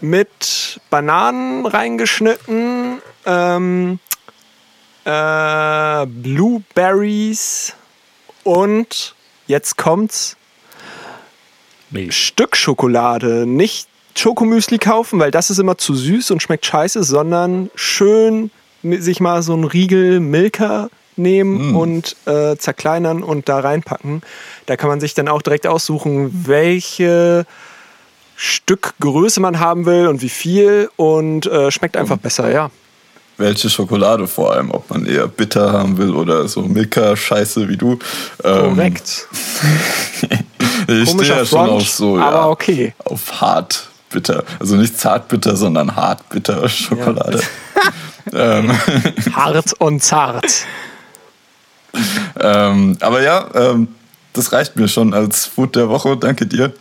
[0.01, 3.99] mit Bananen reingeschnitten, ähm,
[5.05, 7.75] äh, Blueberries
[8.43, 9.15] und
[9.47, 10.37] jetzt kommt's
[11.91, 12.17] Milch.
[12.17, 13.47] Stück Schokolade.
[13.47, 18.51] Nicht Schokomüsli kaufen, weil das ist immer zu süß und schmeckt scheiße, sondern schön
[18.83, 24.23] sich mal so einen Riegel Milka nehmen und äh, zerkleinern und da reinpacken.
[24.67, 27.47] Da kann man sich dann auch direkt aussuchen, welche
[28.37, 32.71] Stückgröße man haben will und wie viel und äh, schmeckt einfach besser, ja.
[33.37, 37.99] Welche Schokolade vor allem, ob man eher bitter haben will oder so Milka-Scheiße wie du.
[38.43, 39.29] Ähm, Korrekt.
[40.87, 42.95] Ich stehe ja schon auf so, aber ja, okay.
[43.05, 44.45] auf hart bitter.
[44.61, 47.41] Also nicht zart bitter, sondern hart bitter Schokolade.
[48.33, 48.71] ähm,
[49.35, 50.67] Hart und zart.
[52.39, 53.89] ähm, aber ja, ähm,
[54.33, 56.17] das reicht mir schon als Food der Woche.
[56.17, 56.73] Danke dir.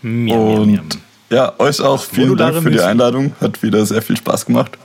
[0.00, 0.88] Miam, Und miam, miam.
[1.30, 2.80] ja, euch auch vielen Modulare Dank für die.
[2.80, 3.34] Einladung.
[3.40, 4.78] Hat wieder sehr viel Spaß gemacht.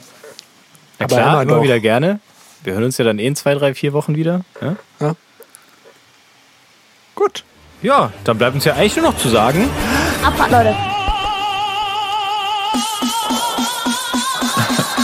[1.00, 2.20] Na Aber klar, immer immer wieder gerne.
[2.64, 4.42] Wir hören uns ja dann eh in zwei, drei, vier Wochen wieder.
[4.62, 4.76] Ja?
[7.16, 7.44] Gut.
[7.82, 9.70] ja, dann bleibt uns ja eigentlich nur noch zu sagen.
[10.24, 10.70] Abfahrt, Leute.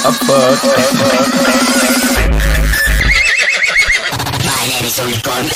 [0.03, 0.59] Abfahrt.
[4.43, 5.49] My name is Unicorn.